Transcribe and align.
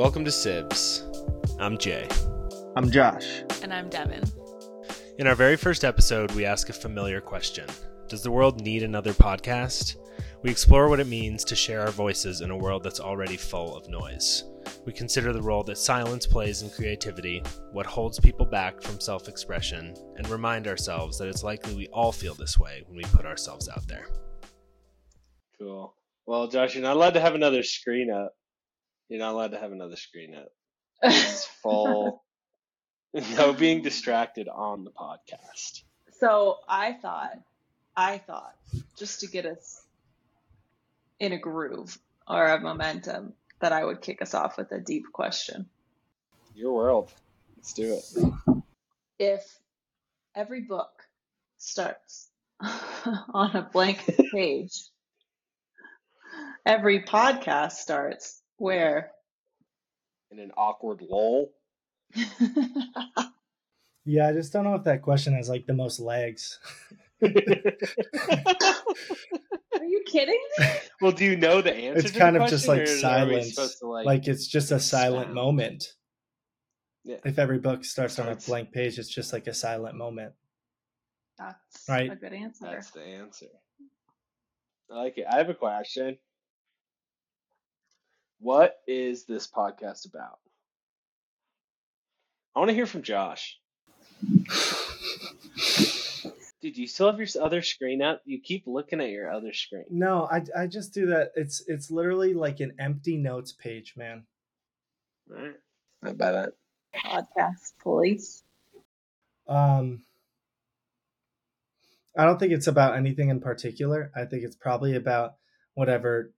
Welcome 0.00 0.24
to 0.24 0.30
Sibs. 0.30 1.02
I'm 1.60 1.76
Jay. 1.76 2.08
I'm 2.74 2.90
Josh. 2.90 3.42
And 3.62 3.70
I'm 3.70 3.90
Devon. 3.90 4.24
In 5.18 5.26
our 5.26 5.34
very 5.34 5.56
first 5.56 5.84
episode, 5.84 6.30
we 6.32 6.46
ask 6.46 6.70
a 6.70 6.72
familiar 6.72 7.20
question 7.20 7.66
Does 8.08 8.22
the 8.22 8.30
world 8.30 8.62
need 8.62 8.82
another 8.82 9.12
podcast? 9.12 9.96
We 10.42 10.50
explore 10.50 10.88
what 10.88 11.00
it 11.00 11.06
means 11.06 11.44
to 11.44 11.54
share 11.54 11.82
our 11.82 11.90
voices 11.90 12.40
in 12.40 12.50
a 12.50 12.56
world 12.56 12.82
that's 12.82 12.98
already 12.98 13.36
full 13.36 13.76
of 13.76 13.90
noise. 13.90 14.44
We 14.86 14.94
consider 14.94 15.34
the 15.34 15.42
role 15.42 15.64
that 15.64 15.76
silence 15.76 16.26
plays 16.26 16.62
in 16.62 16.70
creativity, 16.70 17.42
what 17.72 17.84
holds 17.84 18.18
people 18.18 18.46
back 18.46 18.80
from 18.80 19.00
self 19.00 19.28
expression, 19.28 19.94
and 20.16 20.26
remind 20.30 20.66
ourselves 20.66 21.18
that 21.18 21.28
it's 21.28 21.44
likely 21.44 21.74
we 21.74 21.88
all 21.88 22.10
feel 22.10 22.32
this 22.32 22.58
way 22.58 22.84
when 22.86 22.96
we 22.96 23.04
put 23.12 23.26
ourselves 23.26 23.68
out 23.68 23.86
there. 23.86 24.06
Cool. 25.58 25.94
Well, 26.24 26.48
Josh, 26.48 26.74
you're 26.74 26.84
not 26.84 26.96
allowed 26.96 27.12
to 27.14 27.20
have 27.20 27.34
another 27.34 27.62
screen 27.62 28.10
up. 28.10 28.32
You're 29.10 29.18
not 29.18 29.32
allowed 29.32 29.50
to 29.50 29.58
have 29.58 29.72
another 29.72 29.96
screen 29.96 30.36
up. 30.36 30.52
It's 31.02 31.44
full. 31.62 32.22
no 33.12 33.52
being 33.52 33.82
distracted 33.82 34.48
on 34.48 34.84
the 34.84 34.92
podcast. 34.92 35.82
So 36.20 36.58
I 36.68 36.92
thought, 36.92 37.36
I 37.96 38.18
thought, 38.18 38.54
just 38.96 39.20
to 39.20 39.26
get 39.26 39.46
us 39.46 39.82
in 41.18 41.32
a 41.32 41.38
groove 41.38 41.98
or 42.28 42.46
a 42.46 42.60
momentum, 42.60 43.32
that 43.58 43.72
I 43.72 43.84
would 43.84 44.00
kick 44.00 44.22
us 44.22 44.32
off 44.32 44.56
with 44.56 44.70
a 44.70 44.78
deep 44.78 45.06
question. 45.12 45.66
Your 46.54 46.72
world. 46.72 47.12
Let's 47.56 47.72
do 47.72 47.94
it. 47.94 48.62
If 49.18 49.58
every 50.36 50.60
book 50.60 50.92
starts 51.58 52.28
on 52.62 53.56
a 53.56 53.68
blank 53.72 54.04
page, 54.32 54.84
every 56.64 57.02
podcast 57.02 57.72
starts 57.72 58.39
where? 58.60 59.12
In 60.30 60.38
an 60.38 60.52
awkward 60.56 61.02
lull. 61.02 61.50
yeah, 64.04 64.28
I 64.28 64.32
just 64.32 64.52
don't 64.52 64.64
know 64.64 64.74
if 64.74 64.84
that 64.84 65.02
question 65.02 65.34
has 65.34 65.48
like 65.48 65.66
the 65.66 65.72
most 65.72 65.98
legs. 65.98 66.58
Are 67.22 67.28
you 69.82 70.02
kidding 70.06 70.40
me? 70.58 70.66
Well, 71.00 71.12
do 71.12 71.24
you 71.24 71.36
know 71.36 71.62
the 71.62 71.74
answer? 71.74 72.06
It's 72.06 72.16
kind 72.16 72.36
of 72.36 72.48
just 72.48 72.68
like 72.68 72.86
silence. 72.86 73.80
like, 73.82 74.06
like, 74.06 74.28
it's 74.28 74.46
just 74.46 74.70
a 74.72 74.78
silent 74.78 75.26
sound? 75.26 75.34
moment. 75.34 75.94
Yeah. 77.04 77.16
If 77.24 77.38
every 77.38 77.58
book 77.58 77.84
starts 77.84 78.18
on 78.18 78.28
a 78.28 78.36
blank 78.36 78.72
page, 78.72 78.98
it's 78.98 79.08
just 79.08 79.32
like 79.32 79.46
a 79.46 79.54
silent 79.54 79.96
moment. 79.96 80.34
That's 81.38 81.88
right? 81.88 82.12
a 82.12 82.16
good 82.16 82.34
answer. 82.34 82.66
That's 82.66 82.90
the 82.90 83.02
answer. 83.02 83.46
I 84.90 84.96
like 84.96 85.16
it. 85.16 85.24
I 85.30 85.38
have 85.38 85.48
a 85.48 85.54
question. 85.54 86.18
What 88.40 88.78
is 88.86 89.24
this 89.24 89.46
podcast 89.46 90.06
about? 90.06 90.38
I 92.56 92.58
want 92.58 92.70
to 92.70 92.74
hear 92.74 92.86
from 92.86 93.02
Josh. 93.02 93.58
Dude, 96.62 96.76
you 96.76 96.86
still 96.86 97.10
have 97.10 97.18
your 97.18 97.28
other 97.42 97.62
screen 97.62 98.02
up? 98.02 98.22
You 98.24 98.40
keep 98.40 98.66
looking 98.66 99.00
at 99.00 99.10
your 99.10 99.30
other 99.30 99.52
screen. 99.52 99.84
No, 99.90 100.28
I, 100.30 100.42
I 100.56 100.66
just 100.66 100.92
do 100.92 101.06
that. 101.06 101.32
It's 101.36 101.62
it's 101.66 101.90
literally 101.90 102.34
like 102.34 102.60
an 102.60 102.74
empty 102.78 103.16
notes 103.16 103.52
page, 103.52 103.94
man. 103.96 104.24
All 105.30 105.36
right. 105.42 105.54
I 106.02 106.12
buy 106.12 106.32
that. 106.32 106.52
Podcast 106.94 107.72
police. 107.82 108.42
Um 109.46 110.02
I 112.16 112.24
don't 112.24 112.38
think 112.38 112.52
it's 112.52 112.66
about 112.66 112.96
anything 112.96 113.28
in 113.28 113.40
particular. 113.40 114.10
I 114.16 114.24
think 114.24 114.44
it's 114.44 114.56
probably 114.56 114.96
about 114.96 115.34
whatever 115.74 116.32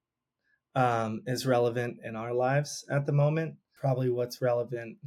um, 0.74 1.22
is 1.26 1.46
relevant 1.46 1.98
in 2.04 2.16
our 2.16 2.32
lives 2.32 2.84
at 2.90 3.06
the 3.06 3.12
moment. 3.12 3.56
Probably 3.80 4.10
what's 4.10 4.40
relevant 4.40 4.98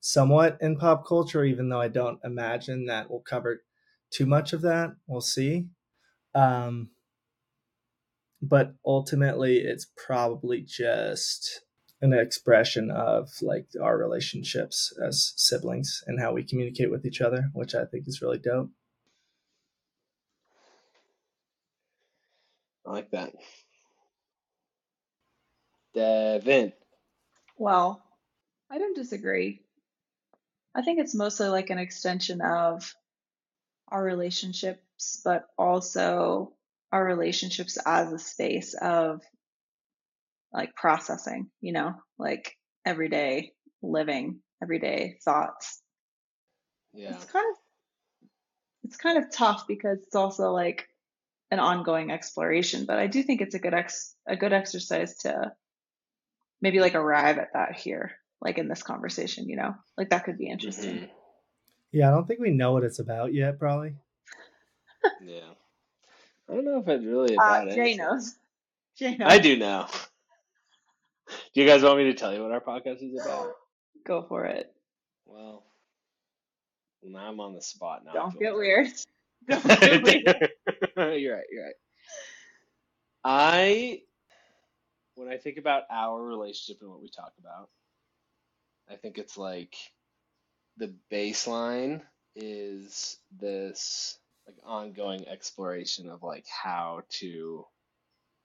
somewhat 0.00 0.56
in 0.60 0.76
pop 0.76 1.06
culture, 1.06 1.44
even 1.44 1.68
though 1.68 1.80
I 1.80 1.88
don't 1.88 2.18
imagine 2.24 2.86
that 2.86 3.10
we'll 3.10 3.20
cover 3.20 3.62
too 4.10 4.26
much 4.26 4.52
of 4.52 4.62
that. 4.62 4.90
We'll 5.06 5.20
see. 5.20 5.68
Um, 6.34 6.90
but 8.42 8.74
ultimately, 8.84 9.58
it's 9.58 9.86
probably 9.96 10.62
just 10.62 11.60
an 12.00 12.14
expression 12.14 12.90
of 12.90 13.28
like 13.42 13.66
our 13.80 13.98
relationships 13.98 14.92
as 15.06 15.34
siblings 15.36 16.02
and 16.06 16.18
how 16.18 16.32
we 16.32 16.42
communicate 16.42 16.90
with 16.90 17.04
each 17.04 17.20
other, 17.20 17.50
which 17.52 17.74
I 17.74 17.84
think 17.84 18.08
is 18.08 18.22
really 18.22 18.38
dope. 18.38 18.70
I 22.86 22.92
like 22.92 23.10
that. 23.10 23.34
Devon. 25.94 26.72
Well, 27.56 28.02
I 28.70 28.78
don't 28.78 28.96
disagree. 28.96 29.62
I 30.74 30.82
think 30.82 31.00
it's 31.00 31.14
mostly 31.14 31.48
like 31.48 31.70
an 31.70 31.78
extension 31.78 32.40
of 32.40 32.94
our 33.88 34.02
relationships, 34.02 35.20
but 35.24 35.46
also 35.58 36.52
our 36.92 37.04
relationships 37.04 37.78
as 37.84 38.12
a 38.12 38.18
space 38.18 38.74
of 38.74 39.20
like 40.52 40.74
processing, 40.74 41.50
you 41.60 41.72
know, 41.72 41.94
like 42.18 42.56
everyday 42.84 43.52
living, 43.82 44.40
everyday 44.62 45.18
thoughts. 45.24 45.80
Yeah. 46.92 47.14
It's 47.14 47.24
kind 47.24 47.46
of 47.50 47.56
it's 48.84 48.96
kind 48.96 49.18
of 49.18 49.30
tough 49.30 49.66
because 49.68 49.98
it's 50.02 50.16
also 50.16 50.52
like 50.52 50.88
an 51.50 51.60
ongoing 51.60 52.10
exploration, 52.10 52.86
but 52.86 52.98
I 52.98 53.06
do 53.06 53.22
think 53.22 53.40
it's 53.40 53.54
a 53.54 53.58
good 53.58 53.74
ex 53.74 54.14
a 54.26 54.36
good 54.36 54.52
exercise 54.52 55.16
to 55.18 55.52
maybe 56.60 56.80
like 56.80 56.94
arrive 56.94 57.38
at 57.38 57.52
that 57.54 57.76
here, 57.76 58.12
like 58.40 58.58
in 58.58 58.68
this 58.68 58.82
conversation, 58.82 59.48
you 59.48 59.56
know? 59.56 59.74
Like 59.96 60.10
that 60.10 60.24
could 60.24 60.38
be 60.38 60.48
interesting. 60.48 60.96
Mm-hmm. 60.96 61.04
Yeah, 61.92 62.08
I 62.08 62.10
don't 62.12 62.26
think 62.26 62.40
we 62.40 62.50
know 62.50 62.72
what 62.72 62.84
it's 62.84 63.00
about 63.00 63.34
yet, 63.34 63.58
probably. 63.58 63.94
yeah. 65.24 65.40
I 66.48 66.54
don't 66.54 66.64
know 66.64 66.78
if 66.78 66.88
it's 66.88 67.04
really 67.04 67.36
uh, 67.36 67.42
about 67.42 67.68
uh, 67.68 67.74
Jay 67.74 67.94
knows. 67.94 68.34
Jay 68.96 69.16
knows. 69.16 69.30
I 69.30 69.38
do 69.38 69.56
know. 69.56 69.86
Do 71.54 71.60
you 71.60 71.66
guys 71.66 71.82
want 71.82 71.98
me 71.98 72.04
to 72.04 72.14
tell 72.14 72.34
you 72.34 72.42
what 72.42 72.52
our 72.52 72.60
podcast 72.60 73.02
is 73.02 73.20
about? 73.24 73.52
Go 74.06 74.22
for 74.22 74.46
it. 74.46 74.72
Well, 75.26 75.64
now 77.02 77.28
I'm 77.28 77.40
on 77.40 77.54
the 77.54 77.62
spot 77.62 78.02
now. 78.04 78.12
Don't 78.12 78.38
get 78.38 78.54
weird. 78.54 78.88
Don't 79.48 79.64
get 79.80 80.02
weird. 80.02 80.50
you're 81.20 81.36
right. 81.36 81.44
You're 81.50 81.64
right. 81.64 81.74
I, 83.22 84.02
when 85.20 85.28
I 85.28 85.36
think 85.36 85.58
about 85.58 85.82
our 85.90 86.22
relationship 86.22 86.80
and 86.80 86.90
what 86.90 87.02
we 87.02 87.10
talk 87.10 87.34
about, 87.38 87.68
I 88.90 88.96
think 88.96 89.18
it's 89.18 89.36
like 89.36 89.76
the 90.78 90.94
baseline 91.12 92.00
is 92.34 93.18
this 93.38 94.18
like 94.46 94.56
ongoing 94.64 95.28
exploration 95.28 96.08
of 96.08 96.22
like 96.22 96.46
how 96.48 97.02
to 97.18 97.66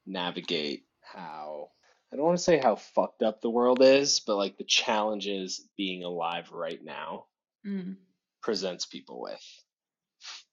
navigate 0.05 0.83
how 1.01 1.69
I 2.11 2.17
don't 2.17 2.25
want 2.25 2.37
to 2.37 2.43
say 2.43 2.59
how 2.59 2.75
fucked 2.75 3.23
up 3.23 3.41
the 3.41 3.49
world 3.49 3.81
is, 3.81 4.19
but 4.19 4.35
like 4.35 4.57
the 4.57 4.65
challenges 4.65 5.65
being 5.77 6.03
alive 6.03 6.51
right 6.51 6.83
now 6.83 7.25
mm. 7.65 7.95
presents 8.41 8.85
people 8.85 9.21
with. 9.21 9.63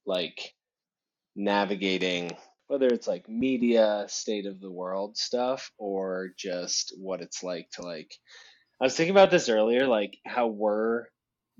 Like 0.06 0.54
navigating 1.34 2.36
whether 2.72 2.88
it's 2.88 3.06
like 3.06 3.28
media, 3.28 4.06
state 4.08 4.46
of 4.46 4.58
the 4.58 4.70
world 4.70 5.18
stuff, 5.18 5.70
or 5.76 6.30
just 6.38 6.94
what 6.96 7.20
it's 7.20 7.42
like 7.42 7.68
to 7.72 7.82
like 7.82 8.10
I 8.80 8.84
was 8.84 8.96
thinking 8.96 9.10
about 9.10 9.30
this 9.30 9.50
earlier, 9.50 9.86
like 9.86 10.16
how 10.26 10.46
we're 10.46 11.04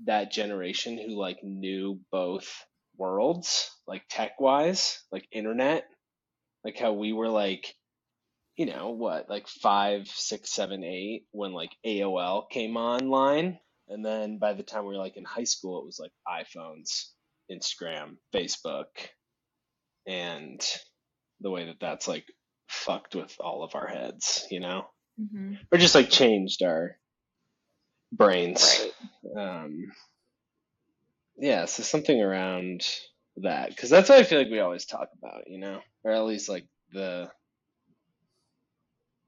that 0.05 0.31
generation 0.31 0.97
who 0.97 1.15
like 1.15 1.43
knew 1.43 1.99
both 2.11 2.65
worlds, 2.97 3.69
like 3.87 4.03
tech 4.09 4.41
wise, 4.41 5.03
like 5.11 5.27
internet, 5.31 5.85
like 6.65 6.77
how 6.79 6.93
we 6.93 7.13
were 7.13 7.29
like, 7.29 7.75
you 8.57 8.65
know, 8.65 8.89
what, 8.89 9.29
like 9.29 9.47
five, 9.47 10.07
six, 10.07 10.51
seven, 10.51 10.83
eight 10.83 11.25
when 11.31 11.53
like 11.53 11.71
AOL 11.85 12.49
came 12.49 12.75
online. 12.75 13.59
And 13.87 14.03
then 14.03 14.39
by 14.39 14.53
the 14.53 14.63
time 14.63 14.85
we 14.85 14.95
were 14.95 15.01
like 15.01 15.15
in 15.15 15.25
high 15.25 15.43
school, 15.43 15.79
it 15.79 15.85
was 15.85 15.99
like 15.99 16.11
iPhones, 16.27 17.05
Instagram, 17.51 18.17
Facebook, 18.33 18.87
and 20.07 20.59
the 21.43 21.51
way 21.51 21.65
that 21.65 21.79
that's 21.79 22.07
like 22.07 22.25
fucked 22.67 23.15
with 23.15 23.35
all 23.39 23.63
of 23.63 23.75
our 23.75 23.87
heads, 23.87 24.47
you 24.49 24.59
know? 24.59 24.87
Mm-hmm. 25.21 25.55
Or 25.71 25.77
just 25.77 25.93
like 25.93 26.09
changed 26.09 26.63
our 26.63 26.97
brains. 28.11 28.83
Right. 29.35 29.63
Um, 29.63 29.91
yeah, 31.37 31.65
so 31.65 31.83
something 31.83 32.19
around 32.19 32.81
that 33.37 33.69
because 33.69 33.89
that's 33.89 34.09
what 34.09 34.19
I 34.19 34.23
feel 34.23 34.39
like 34.39 34.49
we 34.49 34.59
always 34.59 34.85
talk 34.85 35.09
about, 35.17 35.43
you 35.47 35.59
know, 35.59 35.79
or 36.03 36.11
at 36.11 36.25
least 36.25 36.49
like 36.49 36.65
the 36.91 37.29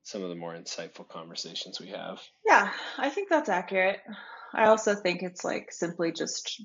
some 0.03 0.21
of 0.21 0.29
the 0.29 0.35
more 0.35 0.53
insightful 0.53 1.07
conversations 1.07 1.79
we 1.79 1.87
have. 1.87 2.21
Yeah, 2.45 2.71
I 2.97 3.09
think 3.09 3.29
that's 3.29 3.49
accurate. 3.49 3.99
I 4.53 4.67
also 4.67 4.93
think 4.95 5.23
it's 5.23 5.43
like 5.43 5.71
simply 5.71 6.11
just 6.11 6.63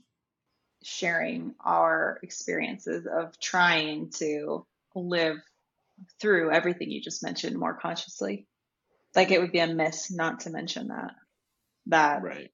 sharing 0.82 1.55
our 1.64 2.19
experiences 2.23 3.06
of 3.06 3.38
trying 3.41 4.11
to 4.19 4.67
live 4.95 5.37
through 6.21 6.53
everything 6.53 6.91
you 6.91 7.01
just 7.01 7.23
mentioned 7.23 7.59
more 7.59 7.75
consciously. 7.75 8.47
Like 9.15 9.31
it 9.31 9.41
would 9.41 9.53
be 9.53 9.59
a 9.59 9.67
miss 9.67 10.11
not 10.11 10.41
to 10.41 10.51
mention 10.51 10.89
that. 10.89 11.13
that 11.87 12.23
Right. 12.23 12.51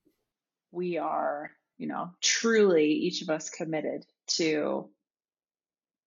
we 0.73 0.99
are, 0.99 1.51
you 1.79 1.87
know, 1.89 2.11
truly 2.23 2.93
each 2.93 3.23
of 3.23 3.31
us 3.31 3.51
committed 3.51 4.05
to 4.29 4.89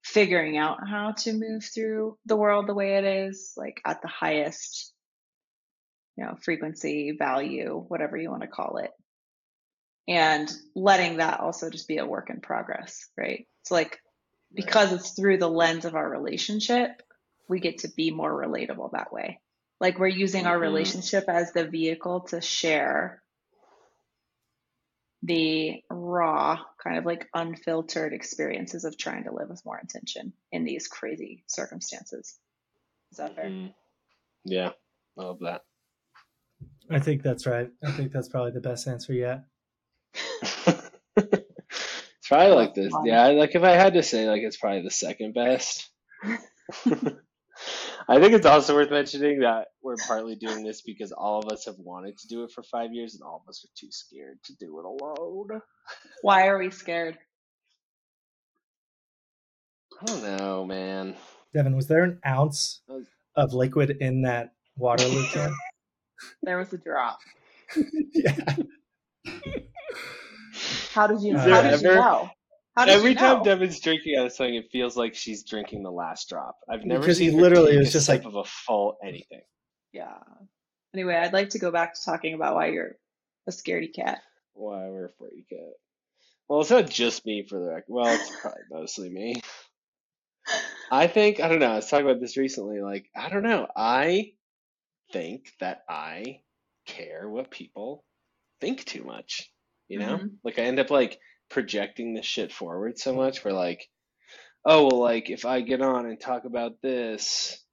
figuring 0.04 0.58
out 0.58 0.88
how 0.88 1.12
to 1.12 1.34
move 1.34 1.64
through 1.64 2.18
the 2.26 2.36
world 2.36 2.68
the 2.68 2.74
way 2.74 2.96
it 2.98 3.04
is, 3.04 3.54
like 3.58 3.82
at 3.86 4.02
the 4.02 4.08
highest, 4.08 4.94
you 6.18 6.26
know, 6.26 6.36
frequency, 6.42 7.16
value, 7.18 7.84
whatever 7.88 8.18
you 8.18 8.30
want 8.30 8.42
to 8.42 8.48
call 8.48 8.78
it. 8.78 8.92
And 10.08 10.52
letting 10.76 11.18
that 11.18 11.40
also 11.40 11.70
just 11.70 11.88
be 11.88 11.98
a 11.98 12.06
work 12.06 12.30
in 12.32 12.42
progress, 12.42 13.08
right? 13.16 13.48
It's 13.62 13.72
like 13.72 14.00
because 14.54 14.92
it's 14.92 15.12
through 15.12 15.38
the 15.38 15.50
lens 15.50 15.86
of 15.86 15.96
our 15.96 16.10
relationship, 16.10 17.02
we 17.48 17.60
get 17.60 17.80
to 17.80 17.90
be 17.90 18.12
more 18.12 18.32
relatable 18.32 18.92
that 18.92 19.12
way. 19.14 19.40
Like 19.80 19.98
we're 20.00 20.08
using 20.08 20.46
our 20.46 20.58
Mhm. 20.58 20.62
relationship 20.62 21.26
as 21.28 21.52
the 21.52 21.66
vehicle 21.68 22.22
to 22.28 22.42
share 22.42 23.24
the 25.24 25.84
raw, 25.90 26.64
kind 26.82 26.98
of 26.98 27.06
like 27.06 27.30
unfiltered 27.34 28.14
experiences 28.14 28.86
of 28.86 28.98
trying 28.98 29.26
to 29.26 29.34
live 29.34 29.50
with 29.50 29.66
more 29.66 29.78
intention 29.80 30.34
in 30.52 30.64
these 30.64 30.88
crazy 30.88 31.44
circumstances. 31.48 32.40
Is 33.12 33.18
that 33.18 33.36
fair? 33.36 33.46
Mhm. 33.46 33.74
Yeah. 34.46 34.72
I 35.18 35.22
love 35.22 35.40
that. 35.40 35.66
I 36.90 37.00
think 37.00 37.22
that's 37.22 37.46
right. 37.46 37.70
I 37.84 37.92
think 37.92 38.12
that's 38.12 38.30
probably 38.30 38.52
the 38.52 38.62
best 38.62 38.88
answer 38.88 39.14
yet. 39.14 39.44
it's 42.30 42.38
probably 42.38 42.56
like 42.56 42.76
this. 42.76 42.94
Yeah, 43.06 43.28
like 43.30 43.56
if 43.56 43.64
I 43.64 43.72
had 43.72 43.94
to 43.94 44.04
say, 44.04 44.30
like 44.30 44.44
it's 44.44 44.58
probably 44.58 44.84
the 44.84 44.92
second 44.92 45.34
best. 45.34 45.90
I 48.08 48.20
think 48.20 48.34
it's 48.34 48.46
also 48.46 48.76
worth 48.76 48.92
mentioning 48.92 49.40
that 49.40 49.68
we're 49.82 49.96
partly 50.08 50.36
doing 50.36 50.64
this 50.64 50.82
because 50.82 51.12
all 51.12 51.40
of 51.40 51.52
us 51.52 51.66
have 51.66 51.80
wanted 51.80 52.18
to 52.20 52.28
do 52.28 52.44
it 52.44 52.52
for 52.52 52.62
five 52.64 52.94
years, 52.94 53.16
and 53.16 53.24
all 53.24 53.42
of 53.44 53.50
us 53.50 53.66
are 53.66 53.74
too 53.76 53.92
scared 53.92 54.38
to 54.46 54.56
do 54.58 54.80
it 54.80 54.86
alone. 54.86 55.62
Why 56.22 56.48
are 56.48 56.60
we 56.60 56.70
scared? 56.70 57.18
I 60.00 60.06
don't 60.06 60.24
know, 60.24 60.66
man. 60.66 61.16
Devon, 61.54 61.76
was 61.76 61.88
there 61.88 62.04
an 62.04 62.20
ounce 62.26 62.82
of 63.36 63.54
liquid 63.54 63.98
in 64.02 64.22
that 64.22 64.54
Waterloo 64.78 65.26
can? 65.28 65.56
There 66.44 66.58
was 66.58 66.74
a 66.74 66.78
drop. 66.78 67.20
yeah. 68.14 68.56
How 70.94 71.08
did 71.08 71.22
you? 71.22 71.36
Is 71.36 71.42
how 71.42 71.46
there 71.62 71.72
did 71.72 71.82
you 71.82 71.88
know? 71.96 72.30
How 72.76 72.86
did 72.86 72.96
Every 72.96 73.12
you 73.12 73.16
time 73.18 73.40
know? 73.40 73.44
Devon's 73.44 73.80
drinking 73.80 74.16
out 74.18 74.28
of 74.28 74.32
something, 74.34 74.56
it 74.56 74.70
feels 74.72 74.96
like 74.96 75.14
she's 75.16 75.44
drinking 75.44 75.84
the 75.84 75.92
last 75.92 76.30
drop. 76.30 76.58
I've 76.70 76.86
never 76.86 77.02
Because 77.02 77.18
he 77.18 77.30
seen 77.30 77.38
her 77.38 77.42
literally 77.44 77.72
take 77.72 77.80
was 77.80 77.90
a 77.90 77.92
just 77.92 78.10
like- 78.10 78.24
of 78.26 78.36
a 78.36 78.44
full 78.44 78.98
anything. 79.04 79.42
yeah. 79.92 80.18
Anyway, 80.94 81.16
I'd 81.16 81.34
like 81.34 81.50
to 81.52 81.60
go 81.60 81.72
back 81.72 81.94
to 81.94 82.00
talking 82.04 82.34
about 82.34 82.56
why 82.56 82.68
you're 82.68 82.96
a 83.48 83.52
scaredy 83.52 83.94
cat. 83.94 84.22
Why 84.54 84.88
we're 84.90 85.06
a 85.06 85.10
afraid 85.10 85.46
cat. 85.50 85.74
Well, 86.48 86.62
it's 86.62 86.72
not 86.72 86.90
just 86.90 87.26
me 87.26 87.46
for 87.48 87.60
the 87.60 87.66
record. 87.70 87.86
Well, 87.90 88.08
it's 88.08 88.36
probably 88.42 88.62
mostly 88.72 89.10
me. 89.10 89.36
I 90.92 91.06
think 91.08 91.40
I 91.40 91.48
don't 91.48 91.60
know. 91.60 91.72
I 91.72 91.76
was 91.76 91.88
talking 91.90 92.08
about 92.08 92.20
this 92.20 92.38
recently. 92.38 92.82
Like 92.82 93.08
I 93.16 93.30
don't 93.30 93.44
know. 93.44 93.68
I 93.76 94.32
think 95.12 95.52
that 95.60 95.84
I 95.88 96.42
care 96.88 97.30
what 97.30 97.52
people 97.52 98.04
think 98.60 98.84
too 98.86 99.04
much. 99.04 99.52
You 99.90 100.00
know, 100.00 100.22
Mhm. 100.22 100.40
like 100.46 100.60
I 100.60 100.64
end 100.64 100.80
up 100.80 100.92
like 100.92 101.20
projecting 101.50 102.14
this 102.16 102.26
shit 102.28 102.54
forward 102.54 103.00
so 103.00 103.14
much. 103.16 103.44
where 103.46 103.54
like, 103.56 103.90
oh 104.66 104.86
well, 104.88 105.00
like 105.02 105.30
if 105.30 105.46
I 105.46 105.62
get 105.62 105.82
on 105.82 106.06
and 106.08 106.20
talk 106.22 106.46
about 106.46 106.82
this, 106.82 107.64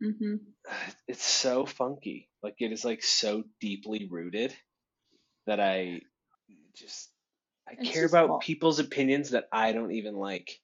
hmm 0.00 0.54
it's 1.08 1.24
so 1.24 1.66
funky. 1.66 2.28
Like 2.42 2.56
it 2.58 2.72
is 2.72 2.84
like 2.84 3.02
so 3.02 3.44
deeply 3.60 4.08
rooted 4.10 4.54
that 5.46 5.60
I 5.60 6.02
just 6.76 7.10
I 7.68 7.76
It's 7.76 7.90
care 7.90 8.04
just 8.04 8.14
about 8.14 8.26
fun. 8.26 8.40
people's 8.40 8.78
opinions 8.80 9.30
that 9.30 9.46
I 9.52 9.72
don't 9.72 9.92
even 9.92 10.16
like 10.16 10.60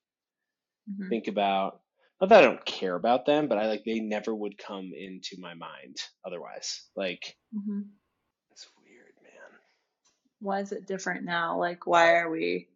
hmm 0.86 1.10
think 1.10 1.28
about. 1.28 1.80
Not 2.20 2.30
that 2.30 2.42
I 2.42 2.46
don't 2.46 2.64
care 2.64 2.94
about 2.96 3.26
them, 3.26 3.48
but 3.48 3.58
I 3.58 3.66
like 3.68 3.84
they 3.84 4.00
never 4.00 4.34
would 4.34 4.58
come 4.58 4.90
into 4.94 5.36
my 5.38 5.54
mind 5.54 5.96
otherwise. 6.26 6.88
Like 6.96 7.36
hmm 7.52 7.80
man. 7.80 8.07
Why 10.40 10.60
is 10.60 10.72
it 10.72 10.86
different 10.86 11.24
now? 11.24 11.58
Like, 11.58 11.86
why 11.86 12.16
are 12.16 12.30
we 12.30 12.68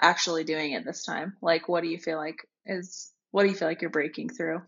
actually 0.00 0.44
doing 0.44 0.72
it 0.72 0.84
this 0.84 1.04
time? 1.04 1.36
Like, 1.42 1.68
what 1.68 1.82
do 1.82 1.88
you 1.88 1.98
feel 1.98 2.18
like 2.18 2.46
is? 2.66 3.12
What 3.32 3.44
do 3.44 3.48
you 3.50 3.54
feel 3.56 3.68
like 3.68 3.82
you're 3.82 3.90
breaking 3.90 4.30
through? 4.30 4.62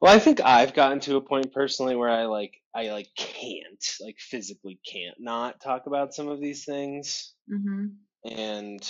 Well, 0.00 0.14
I 0.14 0.18
think 0.18 0.40
I've 0.40 0.74
gotten 0.74 1.00
to 1.00 1.16
a 1.16 1.20
point 1.20 1.52
personally 1.52 1.96
where 1.96 2.10
I 2.10 2.24
like 2.26 2.62
I 2.74 2.90
like 2.90 3.08
can't 3.16 3.84
like 4.00 4.18
physically 4.18 4.78
can't 4.86 5.16
not 5.18 5.60
talk 5.60 5.86
about 5.86 6.14
some 6.14 6.28
of 6.28 6.40
these 6.40 6.64
things. 6.64 7.34
hmm 7.48 7.86
And 8.24 8.82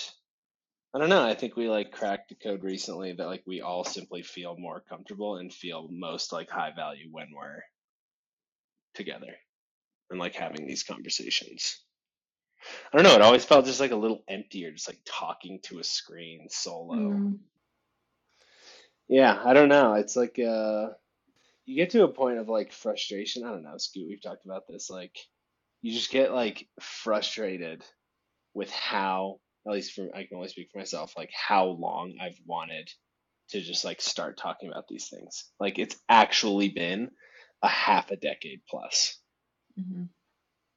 I 0.95 0.99
don't 0.99 1.11
know, 1.11 1.25
I 1.25 1.35
think 1.35 1.57
we 1.57 1.69
like 1.69 1.93
cracked 1.93 2.31
the 2.31 2.35
code 2.37 2.65
recently 2.65 3.13
that 3.13 3.27
like 3.27 3.45
we 3.47 3.61
all 3.61 3.85
simply 3.85 4.23
feel 4.23 4.57
more 4.59 4.81
comfortable 4.81 5.37
and 5.37 5.53
feel 5.55 5.89
most 5.91 6.33
like 6.33 6.51
high 6.51 6.73
value 6.75 7.09
when 7.13 7.29
we're 7.35 7.63
together 8.95 9.37
and 10.11 10.21
like 10.21 10.35
having 10.35 10.67
these 10.67 10.85
conversations. 10.85 11.85
I 12.93 12.97
don't 12.97 13.05
know, 13.05 13.15
it 13.15 13.23
always 13.23 13.45
felt 13.45 13.67
just 13.67 13.81
like 13.81 13.93
a 13.93 13.97
little 13.97 14.23
emptier, 14.29 14.73
just 14.73 14.89
like 14.89 15.01
talking 15.07 15.61
to 15.65 15.79
a 15.79 15.85
screen 15.85 16.49
solo. 16.51 16.97
Mm. 16.97 17.39
Yeah, 19.09 19.41
I 19.45 19.53
don't 19.55 19.69
know. 19.69 19.95
It's 19.95 20.17
like 20.17 20.39
uh 20.39 20.89
you 21.65 21.77
get 21.77 21.91
to 21.91 22.05
a 22.05 22.09
point 22.09 22.39
of 22.39 22.49
like 22.49 22.73
frustration. 22.73 23.45
I 23.45 23.51
don't 23.51 23.65
know, 23.65 23.77
Scoot, 23.79 24.09
we've 24.09 24.23
talked 24.23 24.45
about 24.45 24.67
this. 24.69 24.91
Like 24.91 25.17
you 25.83 25.93
just 25.93 26.11
get 26.11 26.33
like 26.33 26.69
frustrated 26.81 27.85
with 28.55 28.71
how, 28.71 29.41
at 29.67 29.73
least 29.73 29.93
for 29.93 30.09
I 30.15 30.25
can 30.25 30.37
only 30.37 30.49
speak 30.49 30.69
for 30.73 30.79
myself, 30.79 31.15
like 31.17 31.31
how 31.33 31.67
long 31.67 32.15
I've 32.21 32.39
wanted 32.47 32.91
to 33.51 33.61
just 33.61 33.85
like 33.85 34.01
start 34.01 34.39
talking 34.39 34.71
about 34.71 34.89
these 34.89 35.09
things. 35.09 35.45
Like 35.61 35.79
it's 35.79 35.97
actually 36.09 36.69
been 36.71 37.11
a 37.63 37.69
half 37.69 38.11
a 38.11 38.17
decade 38.17 38.63
plus 38.69 39.19
hmm 39.77 40.05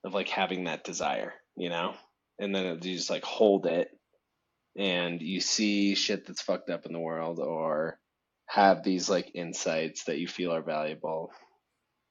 of 0.04 0.14
like 0.14 0.30
having 0.30 0.64
that 0.64 0.86
desire, 0.86 1.34
you 1.60 1.70
know? 1.70 1.94
And 2.40 2.56
then 2.56 2.66
it- 2.66 2.86
you 2.86 2.96
just 2.96 3.10
like 3.10 3.24
hold 3.24 3.66
it 3.68 3.90
and 4.78 5.22
you 5.22 5.42
see 5.42 5.94
shit 5.96 6.26
that's 6.26 6.42
fucked 6.42 6.70
up 6.70 6.86
in 6.86 6.94
the 6.94 7.00
world 7.00 7.40
or 7.40 8.00
have 8.46 8.84
these 8.84 9.10
like 9.10 9.36
insights 9.36 10.06
that 10.06 10.18
you 10.18 10.28
feel 10.28 10.54
are 10.54 10.62
valuable. 10.62 11.32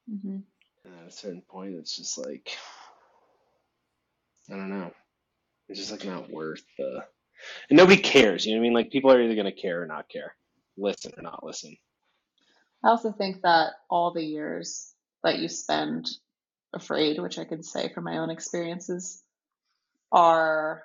Mm-hmm. 0.08 0.38
And 0.84 1.00
at 1.00 1.08
a 1.08 1.10
certain 1.10 1.42
point, 1.42 1.74
it's 1.74 1.96
just 1.96 2.18
like, 2.18 2.56
I 4.50 4.54
don't 4.54 4.70
know. 4.70 4.92
It's 5.68 5.78
just 5.78 5.90
like 5.90 6.04
not 6.04 6.30
worth 6.30 6.62
the. 6.78 7.04
And 7.70 7.76
nobody 7.76 8.00
cares, 8.00 8.44
you 8.44 8.52
know 8.52 8.58
what 8.58 8.62
I 8.64 8.68
mean? 8.68 8.74
Like 8.74 8.90
people 8.90 9.12
are 9.12 9.20
either 9.20 9.34
going 9.34 9.46
to 9.46 9.52
care 9.52 9.82
or 9.82 9.86
not 9.86 10.08
care, 10.08 10.34
listen 10.76 11.12
or 11.16 11.22
not 11.22 11.44
listen. 11.44 11.76
I 12.84 12.88
also 12.88 13.12
think 13.12 13.42
that 13.42 13.70
all 13.90 14.12
the 14.12 14.24
years 14.24 14.92
that 15.24 15.38
you 15.38 15.48
spend 15.48 16.08
afraid, 16.74 17.20
which 17.20 17.38
I 17.38 17.44
can 17.44 17.62
say 17.62 17.92
from 17.92 18.04
my 18.04 18.18
own 18.18 18.30
experiences, 18.30 19.22
are 20.12 20.84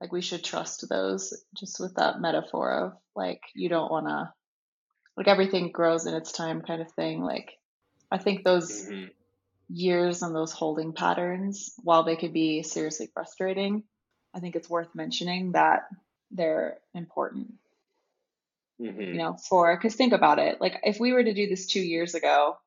like 0.00 0.12
we 0.12 0.20
should 0.20 0.44
trust 0.44 0.88
those 0.88 1.34
just 1.56 1.80
with 1.80 1.94
that 1.96 2.20
metaphor 2.20 2.72
of 2.72 2.92
like 3.14 3.40
you 3.54 3.68
don't 3.68 3.90
want 3.90 4.06
to 4.06 4.32
like 5.16 5.28
everything 5.28 5.70
grows 5.72 6.06
in 6.06 6.14
its 6.14 6.32
time 6.32 6.62
kind 6.62 6.82
of 6.82 6.90
thing 6.92 7.22
like 7.22 7.52
i 8.10 8.18
think 8.18 8.44
those 8.44 8.86
hmm 8.88 9.04
years 9.70 10.22
and 10.22 10.36
those 10.36 10.52
holding 10.52 10.92
patterns 10.92 11.72
while 11.82 12.02
they 12.04 12.16
could 12.16 12.34
be 12.34 12.62
seriously 12.62 13.08
frustrating 13.14 13.82
i 14.34 14.38
think 14.38 14.56
it's 14.56 14.68
worth 14.68 14.94
mentioning 14.94 15.52
that 15.52 15.84
they're 16.30 16.78
important. 16.94 17.54
Hmm 18.78 18.90
you 19.00 19.18
know 19.18 19.36
for 19.48 19.74
because 19.74 19.94
think 19.94 20.12
about 20.12 20.38
it 20.38 20.60
like 20.60 20.80
if 20.82 21.00
we 21.00 21.12
were 21.12 21.24
to 21.24 21.32
do 21.32 21.48
this 21.48 21.66
two 21.66 21.80
years 21.80 22.14
ago 22.14 22.58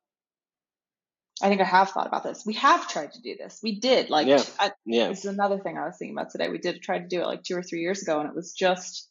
i 1.42 1.50
think 1.50 1.62
i 1.62 1.66
have 1.66 1.90
thought 1.90 2.08
about 2.08 2.24
this 2.24 2.46
we 2.46 2.54
have 2.54 2.88
tried 2.88 3.12
to 3.12 3.22
do 3.22 3.36
this 3.38 3.60
we 3.62 3.80
did 3.80 4.10
like 4.10 4.28
Yeah. 4.28 4.44
I, 4.60 4.72
Yeah. 4.86 5.10
this 5.10 5.20
is 5.20 5.26
another 5.26 5.60
thing 5.60 5.78
I 5.78 5.86
was 5.86 5.98
thinking 5.98 6.18
about 6.18 6.32
today. 6.32 6.50
We 6.50 6.58
did 6.58 6.82
try 6.82 7.00
to 7.00 7.08
do 7.08 7.22
it 7.22 7.28
like 7.28 7.44
two 7.44 7.56
or 7.56 7.64
three 7.64 7.82
years 7.82 8.02
ago, 8.02 8.20
and 8.20 8.28
it 8.30 8.36
was 8.36 8.54
just 8.54 9.10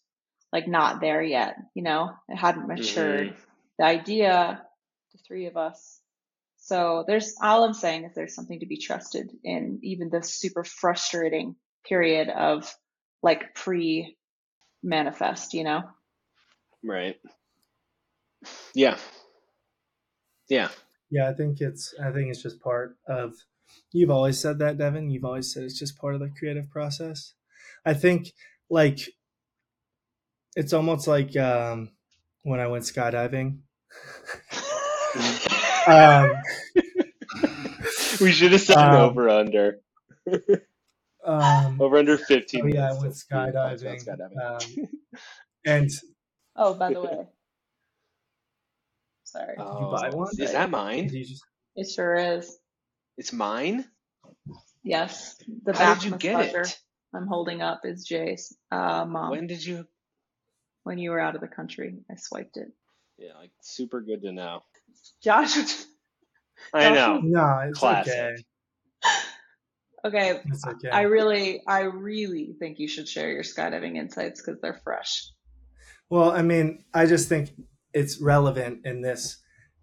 like 0.52 0.66
not 0.66 1.00
there 1.00 1.23
yet. 1.23 1.56
You 1.75 1.83
know, 1.83 2.11
it 2.28 2.37
hadn't 2.37 2.66
matured. 2.66 3.28
Mhm. 3.28 3.37
The 3.78 3.85
idea, 3.85 4.62
the 5.12 5.18
three 5.26 5.47
of 5.47 5.56
us. 5.56 6.00
So 6.59 7.04
there's 7.06 7.35
all 7.40 7.64
I'm 7.64 7.75
saying 7.75 8.04
is 8.04 8.14
there's 8.14 8.35
something 8.35 8.61
to 8.61 8.66
be 8.66 8.78
trusted 8.78 9.30
in 9.45 9.80
even 9.83 10.09
the 10.11 10.23
super 10.23 10.64
frustrating 10.64 11.56
period 11.88 12.28
of 12.28 12.73
like 13.23 13.54
pre 13.54 14.16
manifest. 14.83 15.54
You 15.54 15.64
know, 15.64 15.83
Right. 16.83 17.21
Yeah. 18.75 18.99
Yeah. 20.49 20.71
Yeah, 21.10 21.28
I 21.28 21.34
think 21.34 21.60
it's 21.60 21.94
I 22.02 22.10
think 22.10 22.30
it's 22.30 22.42
just 22.42 22.60
part 22.60 22.96
of 23.08 23.34
you've 23.92 24.10
always 24.10 24.38
said 24.38 24.58
that, 24.60 24.78
Devon. 24.78 25.10
You've 25.10 25.25
always 25.25 25.52
said 25.52 25.64
it's 25.64 25.78
just 25.78 25.98
part 25.98 26.14
of 26.14 26.20
the 26.20 26.32
creative 26.38 26.70
process. 26.70 27.34
I 27.84 27.94
think 27.94 28.32
like 28.70 29.00
it's 30.56 30.72
almost 30.72 31.06
like 31.06 31.36
um 31.36 31.90
when 32.42 32.60
I 32.60 32.66
went 32.68 32.84
skydiving. 32.84 33.58
um 35.86 36.30
we 38.20 38.32
should 38.32 38.52
have 38.52 38.60
said 38.60 38.76
Um, 38.78 38.94
over 38.94 39.28
under. 39.28 39.80
Um, 41.25 41.80
Over 41.80 41.96
under 41.98 42.16
15 42.16 42.60
oh 42.62 42.66
yeah, 42.68 42.88
I 42.90 42.92
went 42.92 43.02
Let's 43.02 43.26
do 43.26 43.36
it. 43.36 43.54
skydiving. 43.54 44.06
Skydiving. 44.06 44.40
Um, 44.40 44.88
and 45.64 45.90
Oh, 46.54 46.75
by 46.75 46.92
the 46.92 47.02
way. 47.02 47.26
Sorry. 49.26 49.56
did 49.56 49.59
you 49.59 49.64
buy 49.90 50.11
Oh, 50.12 50.16
one? 50.16 50.28
Is 50.38 50.52
that 50.52 50.71
mine? 50.71 51.09
just 51.09 51.45
It 51.75 51.88
sure 51.90 52.14
is. 52.14 52.56
It's 53.18 53.33
mine? 53.33 53.85
Yes. 54.83 55.37
The 55.64 55.73
How 55.73 55.78
back 55.78 56.00
did 56.00 56.11
you 56.11 56.16
get 56.18 56.54
it? 56.54 56.80
I'm 57.14 57.26
holding 57.26 57.61
up 57.62 57.80
is 57.85 58.04
Jay's 58.04 58.56
uh, 58.71 59.04
mom. 59.04 59.30
When 59.30 59.47
did 59.47 59.64
you? 59.64 59.87
When 60.85 60.99
you 60.99 61.11
were 61.11 61.18
out 61.21 61.35
of 61.35 61.40
the 61.40 61.49
country, 61.49 61.97
I 62.11 62.14
swiped 62.16 62.56
it. 62.56 62.68
Yeah, 63.18 63.33
like 63.38 63.50
super 63.62 64.00
good 64.00 64.23
to 64.23 64.33
know. 64.33 64.61
Josh, 65.23 65.56
I 66.73 66.85
Josh 66.85 66.95
know. 66.95 67.21
no, 67.23 67.59
it's 67.68 67.78
Classic. 67.78 68.12
okay. 68.12 68.37
okay. 70.04 70.40
It's 70.47 70.66
okay. 70.66 70.90
I 70.90 71.02
really, 71.02 71.62
I 71.66 71.80
really 71.80 72.54
think 72.59 72.78
you 72.78 72.87
should 72.88 73.09
share 73.09 73.30
your 73.33 73.42
skydiving 73.42 73.97
insights 73.97 74.40
because 74.40 74.61
they're 74.61 74.80
fresh. 74.85 75.30
Well, 76.11 76.30
I 76.30 76.42
mean, 76.42 76.85
I 76.95 77.06
just 77.06 77.28
think 77.28 77.50
it's 77.96 78.20
relevant 78.20 78.86
in 78.86 79.02
this 79.02 79.38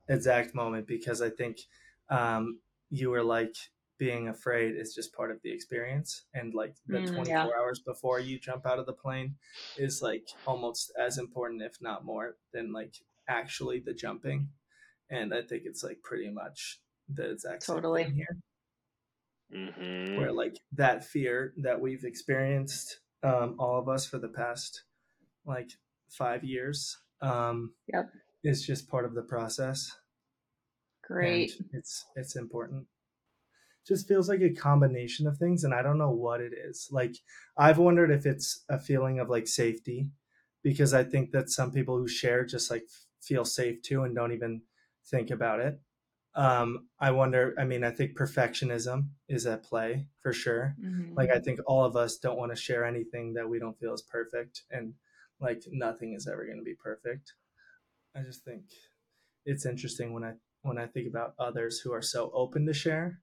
exact 0.08 0.56
moment 0.56 0.88
because 0.88 1.22
I 1.22 1.30
think 1.30 1.60
um, 2.10 2.62
you 2.90 3.10
were 3.10 3.24
like 3.24 3.56
being 3.98 4.28
afraid 4.30 4.76
is 4.76 4.96
just 4.96 5.14
part 5.16 5.32
of 5.32 5.42
the 5.44 5.52
experience, 5.52 6.26
and 6.34 6.54
like 6.54 6.78
the 6.88 7.02
Mm, 7.02 7.08
24 7.16 7.28
yeah. 7.28 7.48
hours 7.60 7.80
before 7.80 8.20
you 8.20 8.40
jump 8.40 8.66
out 8.66 8.80
of 8.80 8.86
the 8.86 8.94
plane 8.94 9.38
is 9.76 10.02
like 10.02 10.28
almost 10.46 10.92
as 11.00 11.18
important, 11.18 11.62
if 11.64 11.82
not 11.82 12.06
more, 12.06 12.38
than 12.54 12.72
like 12.74 12.96
actually 13.28 13.80
the 13.80 13.94
jumping. 13.94 14.50
And 15.10 15.34
I 15.34 15.42
think 15.44 15.64
it's 15.66 15.84
like 15.84 16.02
pretty 16.04 16.30
much 16.32 16.82
the 17.10 17.32
exact 17.32 17.66
same 17.68 17.76
Totally. 17.76 18.06
thing 18.06 18.16
here. 18.16 18.38
hmm 19.52 19.94
where 20.14 20.32
like 20.32 20.58
that 20.72 21.04
fear 21.04 21.54
that 21.58 21.80
we've 21.82 22.04
experienced 22.04 23.00
um, 23.24 23.56
all 23.60 23.80
of 23.80 23.90
us 23.90 24.06
for 24.06 24.20
the 24.20 24.28
past 24.30 24.84
like 25.46 25.72
five 26.10 26.44
years 26.44 27.00
um, 27.24 27.76
Yep. 27.88 28.14
is 28.44 28.66
just 28.66 28.90
part 28.90 29.06
of 29.06 29.16
the 29.16 29.24
process 29.24 29.98
Great. 31.04 31.62
it's 31.72 32.06
it's 32.16 32.36
important 32.36 32.88
just 33.88 34.08
feels 34.08 34.30
like 34.30 34.42
a 34.42 34.50
combination 34.54 35.28
of 35.28 35.38
things 35.38 35.64
and 35.64 35.74
i 35.74 35.82
don't 35.82 35.98
know 35.98 36.12
what 36.12 36.42
it 36.42 36.54
is 36.54 36.88
like 36.92 37.16
i've 37.58 37.78
wondered 37.78 38.12
if 38.12 38.26
it's 38.26 38.64
a 38.70 38.80
feeling 38.80 39.20
of 39.20 39.30
like 39.30 39.48
safety 39.48 40.10
because 40.64 40.94
i 40.94 41.04
think 41.04 41.32
that 41.32 41.50
some 41.50 41.72
people 41.72 41.98
who 41.98 42.08
share 42.08 42.46
just 42.46 42.72
like 42.72 42.86
feel 43.22 43.46
safe 43.46 43.82
too 43.82 44.04
and 44.04 44.16
don't 44.16 44.32
even 44.34 44.62
think 45.06 45.32
about 45.32 45.60
it 45.60 45.80
um 46.36 46.88
i 47.00 47.12
wonder 47.12 47.54
i 47.60 47.64
mean 47.66 47.84
i 47.84 47.92
think 47.92 48.18
perfectionism 48.18 49.10
is 49.28 49.46
at 49.46 49.64
play 49.64 50.08
for 50.20 50.34
sure 50.34 50.78
Mhm. 50.78 51.16
like 51.18 51.30
i 51.30 51.40
think 51.40 51.60
all 51.68 51.86
of 51.86 51.96
us 51.96 52.18
don't 52.18 52.38
want 52.38 52.52
to 52.52 52.56
share 52.62 52.86
anything 52.86 53.34
that 53.34 53.48
we 53.50 53.60
don't 53.60 53.80
feel 53.80 53.94
is 53.94 54.02
perfect 54.02 54.64
and 54.72 54.94
like 55.44 55.64
nothing 55.72 56.14
is 56.14 56.28
ever 56.28 56.46
going 56.46 56.58
to 56.58 56.64
be 56.64 56.76
perfect. 56.76 57.34
I 58.16 58.22
just 58.22 58.44
think 58.44 58.64
it's 59.46 59.66
interesting 59.66 60.14
when 60.14 60.24
i 60.24 60.34
when 60.62 60.78
i 60.78 60.86
think 60.86 61.08
about 61.08 61.34
others 61.38 61.80
who 61.80 61.92
are 61.92 62.02
so 62.02 62.32
open 62.34 62.66
to 62.66 62.74
share. 62.74 63.20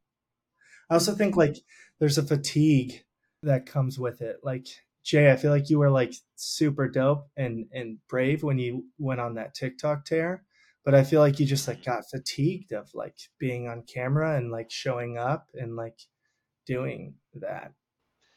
I 0.91 0.95
also 0.95 1.15
think 1.15 1.37
like 1.37 1.57
there's 1.99 2.19
a 2.19 2.23
fatigue 2.23 3.05
that 3.43 3.67
comes 3.67 3.99
with 3.99 4.21
it. 4.21 4.41
Like 4.43 4.67
jay 5.03 5.33
i 5.33 5.37
feel 5.37 5.51
like 5.51 5.71
you 5.71 5.79
were 5.79 5.91
like 5.91 6.13
super 6.37 6.87
dope 6.87 7.27
and 7.35 7.65
and 7.73 7.97
brave 8.07 8.43
when 8.43 8.59
you 8.59 8.85
went 8.99 9.19
on 9.19 9.33
that 9.33 9.55
tiktok 9.55 10.05
tear 10.05 10.45
but 10.85 10.95
i 10.95 11.03
feel 11.03 11.21
like 11.21 11.41
you 11.41 11.47
just 11.47 11.67
like 11.67 11.83
got 11.83 12.05
fatigued 12.11 12.73
of 12.73 12.87
like 12.93 13.17
being 13.39 13.67
on 13.67 13.83
camera 13.83 14.37
and 14.37 14.53
like 14.53 14.71
showing 14.71 15.17
up 15.17 15.49
and 15.55 15.75
like 15.75 15.99
doing 16.71 17.15
that. 17.35 17.73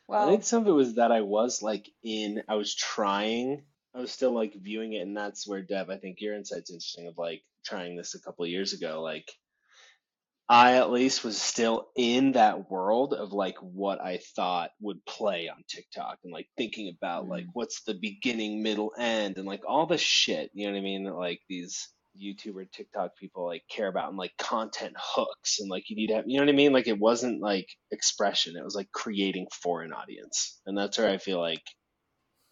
Well, 0.07 0.27
I 0.27 0.31
think 0.31 0.43
some 0.43 0.63
of 0.63 0.67
it 0.67 0.71
was 0.71 0.95
that 0.95 1.11
I 1.11 1.21
was 1.21 1.61
like 1.61 1.87
in, 2.03 2.41
I 2.49 2.55
was 2.55 2.75
trying, 2.75 3.63
I 3.95 3.99
was 4.01 4.11
still 4.11 4.33
like 4.33 4.55
viewing 4.55 4.93
it, 4.93 4.99
and 5.01 5.15
that's 5.17 5.47
where 5.47 5.61
Deb, 5.61 5.89
I 5.89 5.97
think 5.97 6.21
your 6.21 6.35
insight's 6.35 6.71
interesting 6.71 7.07
of 7.07 7.17
like 7.17 7.43
trying 7.65 7.95
this 7.97 8.15
a 8.15 8.21
couple 8.21 8.45
of 8.45 8.51
years 8.51 8.73
ago. 8.73 9.01
Like, 9.01 9.27
I 10.49 10.75
at 10.77 10.91
least 10.91 11.23
was 11.23 11.41
still 11.41 11.89
in 11.95 12.33
that 12.33 12.69
world 12.69 13.13
of 13.13 13.33
like 13.33 13.57
what 13.59 13.99
I 14.01 14.19
thought 14.35 14.71
would 14.81 15.03
play 15.05 15.49
on 15.49 15.63
TikTok 15.67 16.19
and 16.23 16.33
like 16.33 16.47
thinking 16.57 16.93
about 16.95 17.27
like 17.27 17.45
Mm. 17.45 17.49
what's 17.53 17.83
the 17.83 17.95
beginning, 17.95 18.61
middle, 18.63 18.93
end, 18.97 19.37
and 19.37 19.47
like 19.47 19.63
all 19.67 19.87
the 19.87 19.97
shit, 19.97 20.51
you 20.53 20.67
know 20.67 20.73
what 20.73 20.79
I 20.79 20.83
mean? 20.83 21.03
Like 21.05 21.41
these 21.49 21.89
YouTuber, 22.21 22.71
TikTok 22.71 23.15
people 23.17 23.45
like 23.45 23.63
care 23.69 23.87
about 23.87 24.09
and 24.09 24.17
like 24.17 24.37
content 24.37 24.95
hooks 24.99 25.59
and 25.59 25.69
like 25.69 25.89
you 25.89 25.95
need 25.95 26.07
to 26.07 26.15
have, 26.15 26.25
you 26.27 26.37
know 26.39 26.45
what 26.45 26.53
I 26.53 26.55
mean? 26.57 26.73
Like 26.73 26.87
it 26.87 26.99
wasn't 26.99 27.41
like 27.41 27.67
expression, 27.91 28.55
it 28.57 28.63
was 28.63 28.75
like 28.75 28.91
creating 28.91 29.47
for 29.63 29.81
an 29.81 29.93
audience. 29.93 30.61
And 30.67 30.77
that's 30.77 30.97
where 30.99 31.09
I 31.09 31.17
feel 31.17 31.39
like, 31.39 31.63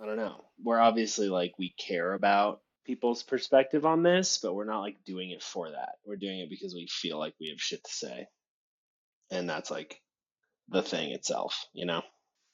I 0.01 0.05
don't 0.05 0.17
know, 0.17 0.45
we're 0.63 0.79
obviously 0.79 1.29
like 1.29 1.53
we 1.59 1.75
care 1.77 2.13
about 2.13 2.61
people's 2.85 3.21
perspective 3.23 3.85
on 3.85 4.01
this, 4.03 4.39
but 4.41 4.53
we're 4.53 4.65
not 4.65 4.81
like 4.81 4.97
doing 5.05 5.29
it 5.29 5.43
for 5.43 5.69
that. 5.69 5.95
We're 6.05 6.15
doing 6.15 6.39
it 6.39 6.49
because 6.49 6.73
we 6.73 6.87
feel 6.87 7.19
like 7.19 7.35
we 7.39 7.49
have 7.49 7.61
shit 7.61 7.83
to 7.83 7.91
say. 7.91 8.27
And 9.29 9.47
that's 9.47 9.69
like 9.69 10.01
the 10.69 10.81
thing 10.81 11.11
itself, 11.11 11.65
you 11.73 11.85
know? 11.85 12.01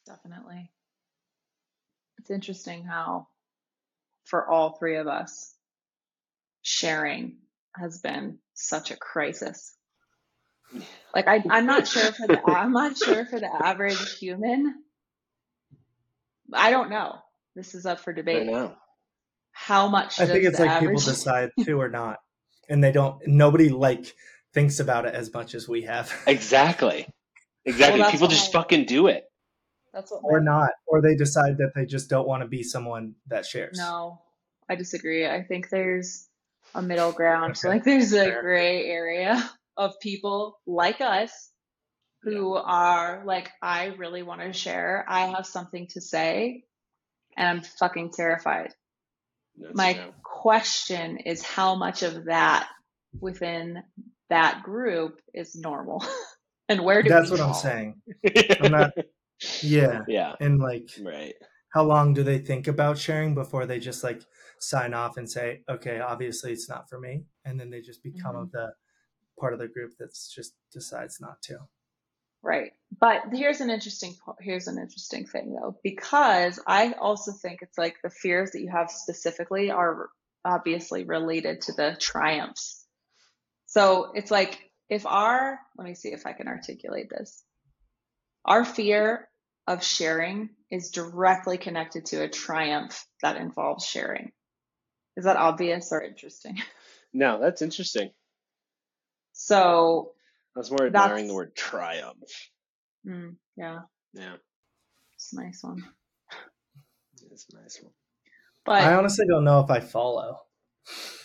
definitely. 0.08 0.72
It's 2.20 2.32
interesting 2.32 2.84
how, 2.84 3.28
for 4.26 4.50
all 4.50 4.78
three 4.78 4.98
of 4.98 5.08
us, 5.08 5.54
sharing 6.62 7.38
has 7.76 8.00
been 8.00 8.40
such 8.54 8.92
a 8.92 8.98
crisis. 8.98 9.74
Like 11.16 11.28
I, 11.28 11.44
I'm 11.50 11.66
not 11.66 11.88
sure 11.88 12.12
for 12.12 12.28
the 12.28 12.40
I'm 12.46 12.74
not 12.74 12.96
sure 12.96 13.26
for 13.26 13.40
the 13.40 13.50
average 13.52 14.20
human. 14.20 14.76
I 16.54 16.70
don't 16.70 16.92
know. 16.92 17.16
This 17.58 17.74
is 17.74 17.88
up 17.88 18.00
for 18.00 18.12
I 18.12 18.16
debate. 18.16 18.46
know. 18.46 18.76
How 19.52 19.88
much 19.88 20.20
I 20.20 20.26
does 20.26 20.34
think 20.34 20.46
it's 20.46 20.58
the 20.60 20.66
like 20.66 20.80
people 20.80 20.96
decide 21.00 21.50
to 21.66 21.82
or 21.82 21.90
not, 21.90 22.18
and 22.70 22.84
they 22.84 22.92
don't. 22.92 23.20
Nobody 23.28 23.70
like 23.70 24.14
thinks 24.54 24.80
about 24.80 25.06
it 25.08 25.16
as 25.16 25.34
much 25.34 25.56
as 25.56 25.68
we 25.68 25.82
have, 25.82 26.14
Exactly. 26.28 27.08
Exactly. 27.66 28.00
that's 28.00 28.12
People 28.12 28.28
just 28.28 28.54
why- 28.54 28.62
fucking 28.62 28.86
do 28.86 29.08
it. 29.08 29.24
That's 29.94 30.12
what 30.12 30.22
or 30.24 30.40
not, 30.40 30.70
or 30.86 31.02
they 31.02 31.16
decide 31.16 31.58
that 31.58 31.72
they 31.76 31.88
just 31.88 32.10
don't 32.12 32.28
want 32.28 32.44
to 32.44 32.48
be 32.48 32.62
someone 32.62 33.16
that 33.28 33.48
shares. 33.48 33.78
No, 33.80 34.22
I 34.70 34.76
disagree. 34.76 35.26
I 35.26 35.42
think 35.42 35.70
there's 35.70 36.28
a 36.76 36.82
middle 36.84 37.12
ground. 37.12 37.58
Okay, 37.58 37.68
Like 37.70 37.84
there's 37.84 38.14
a 38.14 38.26
fair. 38.26 38.42
gray 38.44 38.86
area 38.86 39.50
of 39.76 40.00
people 40.00 40.60
like 40.68 41.02
us 41.02 41.32
who 42.22 42.54
are 42.54 43.24
like, 43.26 43.50
I 43.64 43.88
really 43.98 44.22
want 44.22 44.42
to 44.42 44.54
share. 44.54 45.04
I 45.10 45.28
have 45.28 45.48
something 45.48 45.88
to 45.92 46.02
say, 46.02 46.64
and 47.38 47.48
I'm 47.48 47.62
fucking 47.62 48.12
terrified. 48.12 48.74
That's 49.58 49.76
My 49.76 49.94
true. 49.94 50.14
question 50.24 51.18
is 51.18 51.42
how 51.44 51.76
much 51.76 52.04
of 52.04 52.26
that 52.26 52.68
within 53.20 53.82
that 54.30 54.64
group 54.64 55.20
is 55.34 55.56
normal, 55.56 56.04
and 56.70 56.82
where 56.84 57.02
do 57.02 57.10
That's 57.10 57.30
we 57.32 57.38
what 57.38 57.48
I'm 57.48 57.54
saying. 57.54 58.02
I'm 58.62 58.72
not. 58.72 58.92
Yeah, 59.62 60.02
yeah. 60.08 60.34
and 60.42 60.60
like, 60.60 60.90
Right. 61.00 61.36
how 61.72 61.84
long 61.84 62.16
do 62.16 62.24
they 62.24 62.40
think 62.40 62.68
about 62.68 62.98
sharing 62.98 63.36
before 63.36 63.68
they 63.68 63.80
just 63.80 64.04
like 64.04 64.24
sign 64.60 64.96
off 64.96 65.16
and 65.18 65.30
say, 65.30 65.62
okay, 65.70 66.00
obviously 66.00 66.52
it's 66.52 66.68
not 66.68 66.90
for 66.90 67.00
me, 67.00 67.26
and 67.46 67.60
then 67.60 67.70
they 67.70 67.82
just 67.82 68.02
become 68.02 68.36
Mhm. 68.36 68.42
of 68.42 68.52
the 68.52 68.74
part 69.40 69.54
of 69.54 69.60
the 69.60 69.68
group 69.68 69.92
that's 70.00 70.34
just 70.34 70.56
decides 70.72 71.22
not 71.22 71.40
to. 71.44 71.60
Right. 72.44 72.72
But 73.00 73.24
here's 73.34 73.62
an 73.62 73.70
interesting 73.70 74.16
here's 74.40 74.68
an 74.68 74.78
interesting 74.78 75.26
thing 75.26 75.54
though 75.54 75.78
because 75.84 76.60
I 76.66 76.94
also 76.94 77.32
think 77.32 77.62
it's 77.62 77.78
like 77.78 77.98
the 78.02 78.10
fears 78.10 78.52
that 78.52 78.62
you 78.62 78.70
have 78.70 78.90
specifically 78.90 79.72
are 79.72 80.10
obviously 80.46 81.04
related 81.04 81.62
to 81.62 81.74
the 81.74 81.98
triumphs. 82.00 82.86
So 83.66 84.12
it's 84.14 84.32
like 84.32 84.60
if 84.90 85.06
our 85.06 85.60
let 85.78 85.88
me 85.88 85.96
see 85.96 86.10
if 86.10 86.26
I 86.26 86.34
can 86.34 86.48
articulate 86.48 87.10
this. 87.10 87.44
Our 88.46 88.64
fear 88.64 89.28
of 89.68 89.84
sharing 89.84 90.50
is 90.72 90.92
directly 90.92 91.58
connected 91.58 92.06
to 92.08 92.24
a 92.24 92.30
triumph 92.30 93.06
that 93.22 93.36
involves 93.36 93.86
sharing. 93.86 94.32
Is 95.18 95.26
that 95.26 95.36
obvious 95.36 95.92
or 95.92 96.02
interesting? 96.02 96.58
No, 97.14 97.40
that's 97.40 97.62
interesting. 97.62 98.12
So, 99.32 100.12
I 100.58 100.60
was 100.60 100.72
more 100.72 100.88
admiring 100.88 101.10
That's- 101.10 101.28
the 101.28 101.34
word 101.36 101.56
triumph. 101.56 102.50
mm, 103.06 103.36
yeah, 103.56 103.82
Yeah. 104.14 104.38
it's 105.16 105.32
a 105.34 105.36
nice 105.44 105.62
one. 105.62 105.84
It's 107.32 107.46
a 107.54 107.62
nice 107.62 107.80
one. 107.80 107.94
But 108.66 108.82
I 108.82 108.96
honestly 108.96 109.28
don't 109.28 109.44
know 109.44 109.60
if 109.60 109.70
I 109.70 109.82
follow. 109.82 110.42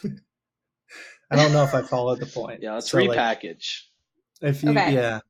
I 0.04 1.36
don't 1.36 1.52
know 1.54 1.64
if 1.64 1.72
I 1.72 1.80
followed 1.94 2.20
the 2.20 2.26
point. 2.26 2.60
Yeah, 2.62 2.74
let's 2.74 2.90
So, 2.90 2.98
like, 2.98 3.18
repackage. 3.18 3.84
if 4.42 4.62
you, 4.62 4.70
Okay. 4.72 4.92
yeah, 4.92 5.20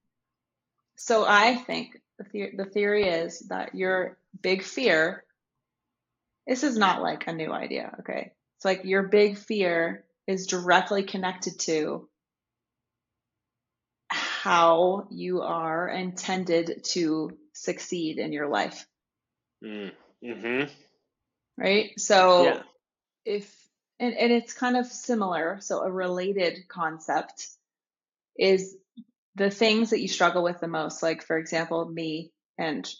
So 0.96 1.24
I 1.24 1.54
think 1.54 2.02
the, 2.18 2.24
the- 2.32 2.56
the 2.64 2.70
theory 2.70 3.04
is 3.08 3.38
that 3.50 3.72
your 3.76 4.18
big 4.40 4.64
fear, 4.64 5.24
this 6.48 6.64
is 6.64 6.76
not 6.76 7.02
like 7.02 7.28
a 7.28 7.32
new 7.32 7.52
idea, 7.52 7.94
okay? 8.00 8.32
It's 8.56 8.64
like 8.64 8.84
your 8.84 9.04
big 9.04 9.38
fear 9.38 10.04
is 10.26 10.48
directly 10.48 11.04
connected 11.04 11.60
to 11.60 12.08
how 14.42 15.06
you 15.08 15.40
are 15.42 15.88
intended 15.88 16.82
to 16.82 17.30
succeed 17.52 18.18
in 18.18 18.32
your 18.32 18.48
life. 18.48 18.84
Mm. 19.64 19.92
Mm-hmm. 20.20 20.72
Right? 21.56 21.90
So 21.96 22.44
Yeah. 22.44 22.62
if 23.24 23.68
and, 24.00 24.14
and 24.16 24.32
it's 24.32 24.52
kind 24.52 24.76
of 24.76 24.86
similar, 24.86 25.58
so 25.60 25.82
a 25.82 25.92
related 25.92 26.66
concept 26.66 27.46
is 28.36 28.76
the 29.36 29.48
things 29.48 29.90
that 29.90 30.00
you 30.00 30.08
struggle 30.08 30.42
with 30.42 30.58
the 30.58 30.66
most, 30.66 31.04
like 31.04 31.22
for 31.22 31.38
example, 31.38 31.88
me 31.88 32.32
and 32.58 32.92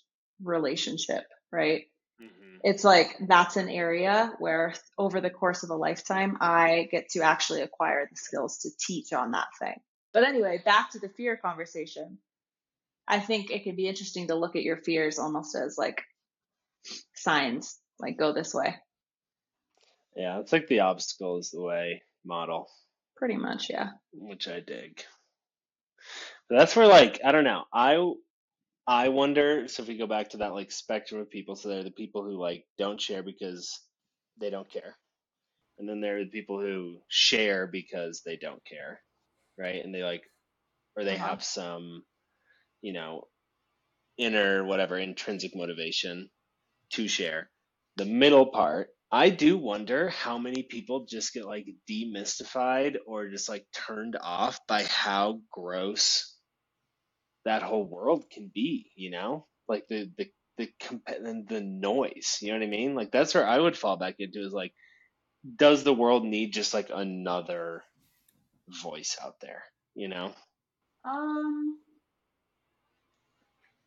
relationship, 0.44 1.25
right? 1.50 1.87
Mm-hmm. 2.22 2.58
It's 2.62 2.84
like 2.84 3.16
that's 3.26 3.56
an 3.56 3.68
area 3.68 4.32
where 4.38 4.75
over 4.96 5.20
the 5.20 5.28
course 5.28 5.64
of 5.64 5.70
a 5.70 5.75
lifetime, 5.75 6.37
I 6.40 6.87
get 6.92 7.08
to 7.11 7.22
actually 7.22 7.62
acquire 7.62 8.06
the 8.08 8.16
skills 8.16 8.58
to 8.58 8.70
teach 8.78 9.12
on 9.12 9.32
that 9.32 9.49
thing. 9.61 9.80
But 10.12 10.25
anyway, 10.25 10.62
back 10.64 10.90
to 10.90 10.99
the 10.99 11.09
fear 11.09 11.37
conversation. 11.37 12.19
I 13.09 13.19
think 13.21 13.50
it 13.50 13.64
can 13.64 13.76
be 13.76 13.88
interesting 13.88 14.28
to 14.28 14.35
look 14.35 14.57
at 14.57 14.62
your 14.62 14.76
fears 14.76 15.19
almost 15.19 15.57
as 15.57 15.76
like 15.76 16.02
signs, 17.14 17.78
like 17.99 18.19
go 18.19 18.33
this 18.33 18.54
way. 18.54 18.76
Yeah, 20.16 20.40
it's 20.40 20.52
like 20.52 20.69
the 20.69 20.81
obstacle 20.81 21.38
is 21.38 21.50
the 21.50 21.62
way 21.62 22.02
model, 22.25 22.69
Pretty 23.16 23.37
much, 23.37 23.71
yeah. 23.71 23.90
which 24.12 24.49
I 24.49 24.61
dig. 24.61 25.02
But 26.49 26.59
that's 26.59 26.76
where 26.76 26.87
like 26.87 27.21
I 27.25 27.33
don't 27.33 27.45
know. 27.45 27.64
I 27.73 28.12
I 28.87 29.09
wonder. 29.09 29.69
So 29.69 29.83
if 29.83 29.88
we 29.88 29.97
go 29.97 30.07
back 30.07 30.31
to 30.31 30.38
that 30.38 30.54
like 30.54 30.73
spectrum 30.73 31.21
of 31.21 31.31
people, 31.31 31.57
so 31.57 31.69
there 31.69 31.81
are 31.81 31.85
the 31.85 31.90
people 31.90 32.25
who 32.25 32.38
like 32.38 32.64
don't 32.78 33.00
share 33.00 33.23
because 33.23 33.81
they 34.40 34.50
don't 34.50 34.71
care, 34.71 34.97
and 35.78 35.88
then 35.88 36.00
there 36.00 36.19
are 36.19 36.25
the 36.25 36.31
people 36.31 36.61
who 36.61 36.99
share 37.09 37.66
because 37.66 38.23
they 38.25 38.37
don't 38.37 38.64
care, 38.64 39.00
right? 39.62 39.85
And 39.85 39.95
they 39.95 40.04
like, 40.04 40.25
or 40.97 41.04
they 41.04 41.16
Uh-huh. 41.16 41.19
have 41.19 41.45
some, 41.45 42.04
you 42.83 42.92
know, 42.92 43.25
inner 44.19 44.64
whatever 44.64 44.99
intrinsic 44.99 45.57
motivation 45.57 46.31
to 46.92 47.09
share. 47.09 47.50
The 47.97 48.07
middle 48.07 48.47
part, 48.47 48.90
I 49.12 49.31
do 49.31 49.59
wonder 49.59 50.11
how 50.11 50.38
many 50.38 50.62
people 50.64 51.07
just 51.07 51.35
get 51.35 51.47
like 51.47 51.66
demystified 51.90 52.97
or 53.07 53.28
just 53.31 53.49
like 53.49 53.66
turned 53.73 54.16
off 54.21 54.61
by 54.69 54.85
how 54.85 55.40
gross 55.52 56.37
that 57.45 57.62
whole 57.62 57.85
world 57.85 58.25
can 58.31 58.50
be, 58.54 58.92
you 58.97 59.11
know? 59.11 59.47
Like 59.69 59.87
the 59.88 60.11
the 60.19 60.31
the 60.59 60.71
comp- 60.81 61.09
and 61.09 61.49
the 61.49 61.61
noise, 61.61 62.38
you 62.42 62.52
know 62.52 62.59
what 62.59 62.66
I 62.66 62.71
mean? 62.71 62.95
Like 62.95 63.12
that's 63.12 63.35
where 63.35 63.47
I 63.47 63.59
would 63.59 63.76
fall 63.78 63.97
back 63.97 64.16
into 64.19 64.40
is 64.40 64.52
like 64.52 64.75
does 65.57 65.85
the 65.85 65.95
world 65.95 66.25
need 66.25 66.52
just 66.52 66.75
like 66.75 66.90
another 66.95 67.85
voice 68.69 69.16
out 69.23 69.40
there, 69.40 69.62
you 69.95 70.09
know? 70.09 70.33
Um, 71.04 71.78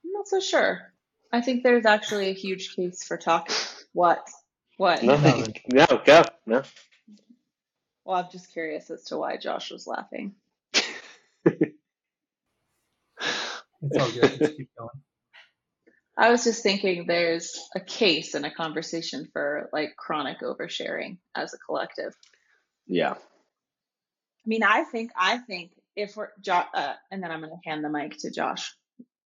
I'm 0.04 0.12
not 0.14 0.28
so 0.28 0.40
sure. 0.40 0.94
I 1.32 1.42
think 1.42 1.64
there's 1.64 1.86
actually 1.86 2.30
a 2.30 2.34
huge 2.34 2.76
case 2.76 3.04
for 3.04 3.18
talking. 3.18 3.56
What? 3.94 4.28
What? 4.78 5.04
Nothing. 5.04 5.56
No, 5.72 5.86
go. 6.06 6.24
No. 6.46 6.64
Well, 8.04 8.18
I'm 8.18 8.32
just 8.32 8.52
curious 8.54 8.90
as 8.92 9.04
to 9.06 9.18
why 9.18 9.38
Josh 9.38 9.72
was 9.72 9.88
laughing. 9.88 10.36
It's 13.92 13.98
all 13.98 14.12
good. 14.12 14.42
Let's 14.42 14.58
keep 14.58 14.70
going. 14.78 14.90
I 16.18 16.30
was 16.30 16.46
just 16.46 16.64
thinking 16.64 17.06
there's 17.08 17.60
a 17.76 17.80
case 17.80 18.36
and 18.36 18.46
a 18.46 18.52
conversation 18.52 19.28
for 19.34 19.70
like 19.74 19.98
chronic 19.98 20.40
oversharing 20.40 21.18
as 21.36 21.54
a 21.54 21.58
collective. 21.58 22.16
Yeah. 22.88 23.16
I 24.46 24.48
mean, 24.48 24.64
I 24.64 24.84
think 24.84 25.12
I 25.18 25.40
think 25.40 25.72
if 25.96 26.16
we're 26.16 26.30
jo- 26.40 26.64
uh, 26.74 26.94
and 27.12 27.24
then 27.24 27.32
I'm 27.32 27.42
going 27.42 27.52
to 27.52 27.70
hand 27.70 27.84
the 27.84 27.90
mic 27.90 28.18
to 28.20 28.32
Josh. 28.32 28.76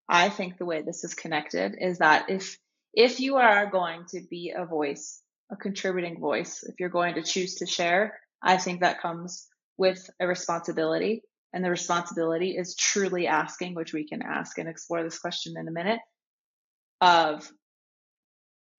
I 0.07 0.29
think 0.29 0.57
the 0.57 0.65
way 0.65 0.81
this 0.81 1.03
is 1.03 1.13
connected 1.13 1.75
is 1.79 1.99
that 1.99 2.29
if 2.29 2.57
if 2.93 3.19
you 3.19 3.35
are 3.35 3.69
going 3.69 4.05
to 4.09 4.21
be 4.29 4.53
a 4.55 4.65
voice, 4.65 5.21
a 5.51 5.55
contributing 5.55 6.19
voice, 6.19 6.63
if 6.63 6.79
you're 6.79 6.89
going 6.89 7.15
to 7.15 7.23
choose 7.23 7.55
to 7.55 7.65
share, 7.65 8.19
I 8.41 8.57
think 8.57 8.81
that 8.81 9.01
comes 9.01 9.47
with 9.77 10.09
a 10.19 10.27
responsibility, 10.27 11.21
and 11.53 11.63
the 11.63 11.69
responsibility 11.69 12.51
is 12.57 12.75
truly 12.75 13.27
asking, 13.27 13.75
which 13.75 13.93
we 13.93 14.07
can 14.07 14.21
ask 14.21 14.57
and 14.57 14.67
explore 14.67 15.03
this 15.03 15.19
question 15.19 15.55
in 15.57 15.67
a 15.67 15.71
minute, 15.71 15.99
of 17.01 17.49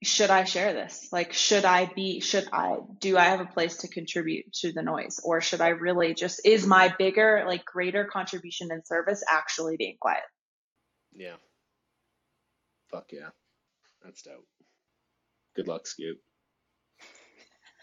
should 0.03 0.31
I 0.31 0.45
share 0.45 0.73
this? 0.73 1.09
Like, 1.13 1.33
should 1.33 1.65
I 1.65 1.91
be, 1.95 2.21
should 2.21 2.49
I, 2.53 2.77
do 3.01 3.19
I 3.19 3.25
have 3.25 3.41
a 3.41 3.47
place 3.47 3.79
to 3.79 3.89
contribute 3.89 4.53
to 4.55 4.73
the 4.73 4.83
noise? 4.83 5.21
Or 5.23 5.41
should 5.41 5.61
I 5.61 5.69
really 5.69 6.15
just, 6.15 6.41
is 6.45 6.67
my 6.67 6.95
bigger, 6.99 7.45
like, 7.47 7.65
greater 7.65 8.05
contribution 8.05 8.69
and 8.71 8.87
service 8.87 9.23
actually 9.31 9.77
being 9.77 9.97
quiet? 10.01 10.23
Yeah. 11.13 11.37
Fuck 12.91 13.07
yeah. 13.13 13.29
That's 14.03 14.23
dope. 14.23 14.47
Good 15.55 15.69
luck, 15.69 15.87
Scoop. 15.87 16.19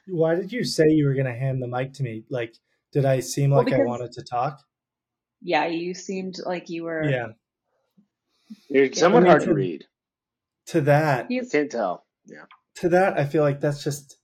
Why 0.07 0.35
did 0.35 0.51
you 0.51 0.63
say 0.63 0.89
you 0.89 1.05
were 1.05 1.13
going 1.13 1.27
to 1.27 1.37
hand 1.37 1.61
the 1.61 1.67
mic 1.67 1.93
to 1.93 2.03
me? 2.03 2.23
Like, 2.29 2.55
did 2.93 3.05
I 3.05 3.19
seem 3.19 3.51
Well, 3.51 3.63
like 3.63 3.73
I 3.73 3.83
wanted 3.83 4.13
to 4.13 4.23
talk? 4.23 4.59
Yeah, 5.41 5.67
you 5.67 5.93
seemed 5.93 6.37
like 6.43 6.69
you 6.69 6.85
were, 6.85 7.07
Yeah. 7.07 7.27
You're 8.69 8.91
somewhat 8.93 9.23
me 9.23 9.29
hard 9.29 9.43
to 9.43 9.53
read. 9.53 9.85
To 10.67 10.81
that, 10.81 11.29
you, 11.29 11.45
can't 11.45 11.71
tell. 11.71 12.06
Yeah. 12.27 12.45
to 12.77 12.89
that, 12.89 13.17
I 13.17 13.25
feel 13.25 13.43
like 13.43 13.59
that's 13.61 13.83
just. 13.83 14.17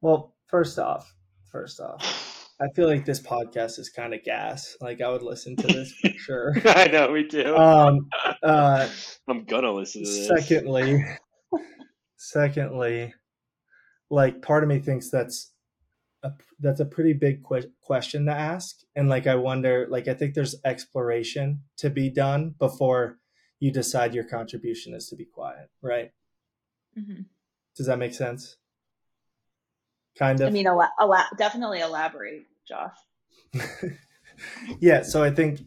Well, 0.00 0.34
first 0.48 0.78
off, 0.78 1.12
first 1.50 1.80
off, 1.80 2.48
I 2.60 2.66
feel 2.74 2.86
like 2.88 3.04
this 3.04 3.20
podcast 3.20 3.78
is 3.78 3.90
kind 3.90 4.14
of 4.14 4.22
gas. 4.24 4.76
Like 4.80 5.00
I 5.00 5.08
would 5.08 5.22
listen 5.22 5.56
to 5.56 5.66
this 5.66 5.92
for 5.92 6.08
sure. 6.16 6.52
I 6.64 6.86
know, 6.88 7.10
we 7.10 7.24
do. 7.26 7.56
Um. 7.56 8.08
Uh. 8.42 8.88
I'm 9.28 9.44
gonna 9.44 9.72
listen 9.72 10.04
to 10.04 10.08
this. 10.10 10.28
Secondly, 10.28 11.04
secondly, 12.16 13.14
like 14.10 14.42
part 14.42 14.62
of 14.62 14.68
me 14.68 14.78
thinks 14.78 15.10
that's 15.10 15.52
a 16.22 16.32
that's 16.60 16.80
a 16.80 16.84
pretty 16.84 17.12
big 17.12 17.42
que- 17.46 17.70
question 17.82 18.26
to 18.26 18.32
ask, 18.32 18.76
and 18.96 19.08
like 19.08 19.26
I 19.26 19.34
wonder, 19.36 19.86
like 19.90 20.08
I 20.08 20.14
think 20.14 20.34
there's 20.34 20.56
exploration 20.64 21.62
to 21.78 21.90
be 21.90 22.10
done 22.10 22.54
before 22.58 23.18
you 23.60 23.72
decide 23.72 24.14
your 24.14 24.24
contribution 24.24 24.94
is 24.94 25.08
to 25.08 25.16
be 25.16 25.24
quiet, 25.24 25.68
right? 25.82 26.10
Mhm. 26.98 27.26
Does 27.78 27.86
that 27.86 27.98
make 27.98 28.12
sense? 28.12 28.56
Kind 30.18 30.40
of. 30.40 30.48
I 30.48 30.50
mean, 30.50 30.66
ela- 30.66 30.92
ela- 31.00 31.30
definitely 31.38 31.78
elaborate, 31.78 32.44
Josh. 32.66 32.96
yeah, 34.80 35.02
so 35.02 35.22
I 35.22 35.30
think 35.30 35.60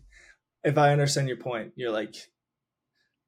if 0.63 0.77
I 0.77 0.91
understand 0.91 1.29
your 1.29 1.37
point, 1.37 1.71
you're 1.77 1.91
like, 1.91 2.15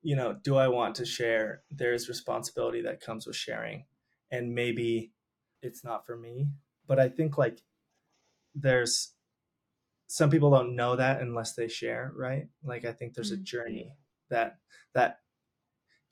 you 0.02 0.18
know, 0.18 0.34
do 0.44 0.58
I 0.58 0.68
want 0.68 0.96
to 0.96 1.06
share? 1.06 1.64
There's 1.72 2.10
responsibility 2.10 2.82
that 2.82 3.00
comes 3.00 3.26
with 3.26 3.38
sharing, 3.38 3.86
and 4.32 4.54
maybe 4.54 5.14
it's 5.62 5.86
not 5.86 6.06
for 6.06 6.18
me. 6.18 6.50
But 6.86 7.00
I 7.00 7.08
think 7.08 7.38
like 7.38 7.62
there's 8.54 9.14
some 10.08 10.30
people 10.30 10.52
don't 10.52 10.76
know 10.76 10.98
that 10.98 11.22
unless 11.22 11.54
they 11.54 11.70
share, 11.70 12.12
right? 12.18 12.50
Like 12.64 12.84
I 12.84 12.92
think 12.92 13.14
there's 13.14 13.32
a 13.32 13.38
Mhm. 13.38 13.44
journey 13.44 13.96
that 14.30 14.60
that 14.94 15.22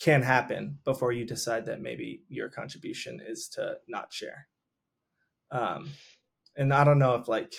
can 0.01 0.21
happen 0.21 0.79
before 0.83 1.11
you 1.11 1.25
decide 1.25 1.65
that 1.67 1.81
maybe 1.81 2.23
your 2.27 2.49
contribution 2.49 3.21
is 3.25 3.47
to 3.49 3.77
not 3.87 4.11
share. 4.11 4.47
Um, 5.51 5.89
and 6.57 6.73
I 6.73 6.83
don't 6.83 6.99
know 6.99 7.15
if 7.15 7.27
like 7.27 7.53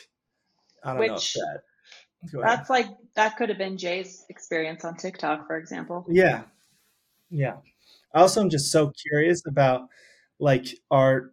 I 0.83 0.89
don't 0.89 0.97
know 0.99 1.05
if 1.05 1.13
Which- 1.13 1.35
that. 1.35 1.63
That's 2.33 2.71
like, 2.71 2.87
that 3.17 3.37
could 3.37 3.49
have 3.49 3.59
been 3.59 3.77
Jay's 3.77 4.25
experience 4.29 4.85
on 4.85 4.97
TikTok, 4.97 5.45
for 5.49 5.57
example. 5.57 6.07
Yeah. 6.09 6.43
Yeah. 7.31 7.57
I 8.15 8.21
also 8.21 8.41
am 8.41 8.49
just 8.49 8.71
so 8.71 8.93
curious 9.11 9.43
about 9.45 9.89
like 10.39 10.67
our 10.91 11.33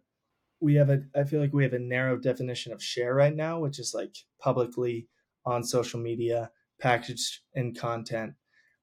we 0.60 0.74
have 0.74 0.90
a 0.90 1.02
I 1.14 1.24
feel 1.24 1.40
like 1.40 1.52
we 1.52 1.62
have 1.62 1.74
a 1.74 1.78
narrow 1.78 2.16
definition 2.16 2.72
of 2.72 2.82
share 2.82 3.14
right 3.14 3.34
now, 3.34 3.60
which 3.60 3.78
is 3.78 3.94
like 3.94 4.16
publicly 4.40 5.06
on 5.44 5.62
social 5.62 6.00
media, 6.00 6.50
packaged 6.80 7.40
in 7.54 7.74
content. 7.74 8.34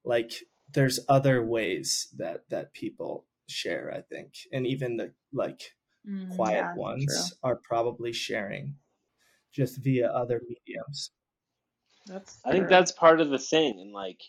Like 0.04 0.32
there's 0.72 1.00
other 1.08 1.44
ways 1.44 2.12
that 2.16 2.48
that 2.50 2.72
people 2.74 3.26
share, 3.48 3.92
I 3.92 4.02
think. 4.02 4.34
And 4.52 4.66
even 4.66 4.96
the 4.96 5.14
like 5.32 5.76
Mm, 6.04 6.44
quiet 6.46 6.50
yeah, 6.50 6.76
ones 6.76 6.98
true. 6.98 7.36
are 7.42 7.56
probably 7.56 8.12
sharing 8.12 8.78
just 9.52 9.78
via 9.78 10.08
other 10.10 10.42
mediums. 10.48 11.12
That's 12.06 12.40
I 12.44 12.50
think 12.50 12.68
that's 12.68 12.90
part 12.90 13.20
of 13.20 13.30
the 13.30 13.38
thing, 13.38 13.78
and 13.80 13.92
like 13.92 14.20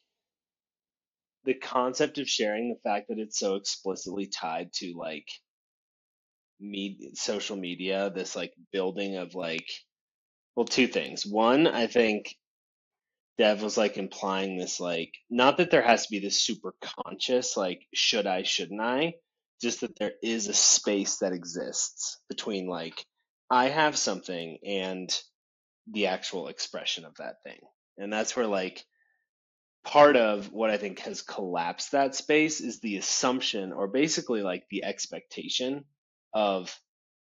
the 1.43 1.53
concept 1.53 2.17
of 2.17 2.29
sharing, 2.29 2.69
the 2.69 2.79
fact 2.79 3.09
that 3.09 3.19
it's 3.19 3.37
so 3.37 3.55
explicitly 3.55 4.25
tied 4.27 4.71
to 4.71 4.93
like 4.95 5.27
me 6.59 7.11
social 7.15 7.55
media, 7.55 8.09
this 8.09 8.35
like 8.35 8.53
building 8.71 9.15
of 9.15 9.33
like, 9.35 9.67
well, 10.55 10.65
two 10.67 10.87
things. 10.87 11.25
One, 11.25 11.67
I 11.67 11.87
think 11.87 12.35
Dev 13.39 13.63
was 13.63 13.77
like 13.77 13.97
implying 13.97 14.57
this 14.57 14.81
like 14.81 15.13
not 15.29 15.57
that 15.57 15.71
there 15.71 15.81
has 15.81 16.03
to 16.05 16.11
be 16.11 16.19
this 16.19 16.41
super 16.41 16.75
conscious 16.81 17.55
like 17.55 17.81
should 17.93 18.27
I 18.27 18.43
shouldn't 18.43 18.81
I 18.81 19.13
just 19.61 19.81
that 19.81 19.97
there 19.97 20.11
is 20.21 20.47
a 20.47 20.53
space 20.53 21.19
that 21.19 21.31
exists 21.31 22.19
between 22.29 22.67
like 22.67 23.05
I 23.49 23.69
have 23.69 23.97
something 23.97 24.57
and 24.65 25.09
the 25.91 26.07
actual 26.07 26.49
expression 26.49 27.05
of 27.05 27.15
that 27.15 27.41
thing. 27.43 27.59
And 27.97 28.11
that's 28.11 28.35
where 28.35 28.45
like 28.45 28.83
part 29.85 30.17
of 30.17 30.51
what 30.51 30.69
I 30.69 30.77
think 30.77 30.99
has 30.99 31.21
collapsed 31.21 31.93
that 31.93 32.15
space 32.15 32.61
is 32.61 32.79
the 32.79 32.97
assumption 32.97 33.71
or 33.73 33.87
basically 33.87 34.43
like 34.43 34.65
the 34.69 34.83
expectation 34.83 35.85
of 36.33 36.77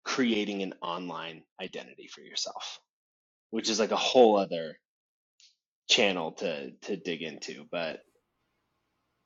creating 0.05 0.62
an 0.62 0.74
online 0.83 1.42
identity 1.61 2.09
for 2.09 2.22
yourself, 2.22 2.81
which 3.50 3.68
is 3.68 3.79
like 3.79 3.92
a 3.92 3.96
whole 3.96 4.37
other 4.37 4.79
channel 5.88 6.33
to 6.33 6.72
to 6.83 6.96
dig 6.96 7.22
into, 7.22 7.66
but 7.70 8.01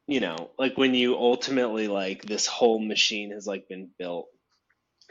you 0.07 0.21
know, 0.21 0.51
like 0.59 0.77
when 0.77 0.95
you 0.95 1.17
ultimately 1.17 1.89
like 1.89 2.23
this 2.23 2.47
whole 2.47 2.81
machine 2.81 3.31
has 3.33 3.47
like 3.47 3.69
been 3.69 3.91
built 3.99 4.29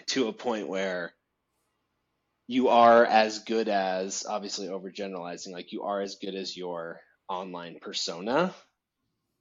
to 0.07 0.27
a 0.27 0.33
point 0.33 0.67
where 0.67 1.13
you 2.47 2.69
are 2.69 3.05
as 3.05 3.39
good 3.39 3.69
as 3.69 4.25
obviously 4.27 4.67
overgeneralizing, 4.67 5.51
like 5.53 5.71
you 5.71 5.83
are 5.83 6.01
as 6.01 6.15
good 6.15 6.35
as 6.35 6.57
your 6.57 6.99
online 7.29 7.77
persona. 7.81 8.53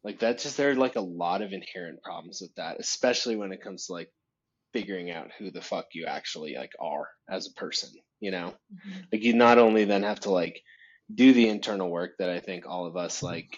Like 0.05 0.18
that's 0.18 0.44
just 0.44 0.57
there 0.57 0.71
are 0.71 0.77
like 0.77 0.97
a 0.97 1.01
lot 1.01 1.42
of 1.42 1.53
inherent 1.53 2.03
problems 2.03 2.40
with 2.40 2.55
that, 2.57 2.79
especially 2.81 3.37
when 3.37 3.53
it 3.53 3.62
comes 3.62 3.87
to 3.87 3.92
like 3.94 4.11
figuring 4.73 5.11
out 5.11 5.31
who 5.38 5.51
the 5.51 5.62
fuck 5.62 5.87
you 5.94 6.07
actually 6.07 6.57
like 6.57 6.73
are 6.81 7.09
as 7.31 7.49
a 7.49 7.55
person, 7.61 7.90
you 8.21 8.31
know? 8.31 8.55
Mhm. 8.75 9.07
Like 9.12 9.23
you 9.23 9.35
not 9.35 9.59
only 9.59 9.85
then 9.85 10.03
have 10.05 10.21
to 10.21 10.31
like 10.31 10.62
do 11.12 11.33
the 11.33 11.49
internal 11.49 11.90
work 11.90 12.12
that 12.18 12.31
I 12.31 12.40
think 12.40 12.66
all 12.66 12.87
of 12.87 12.97
us 12.97 13.23
like 13.23 13.57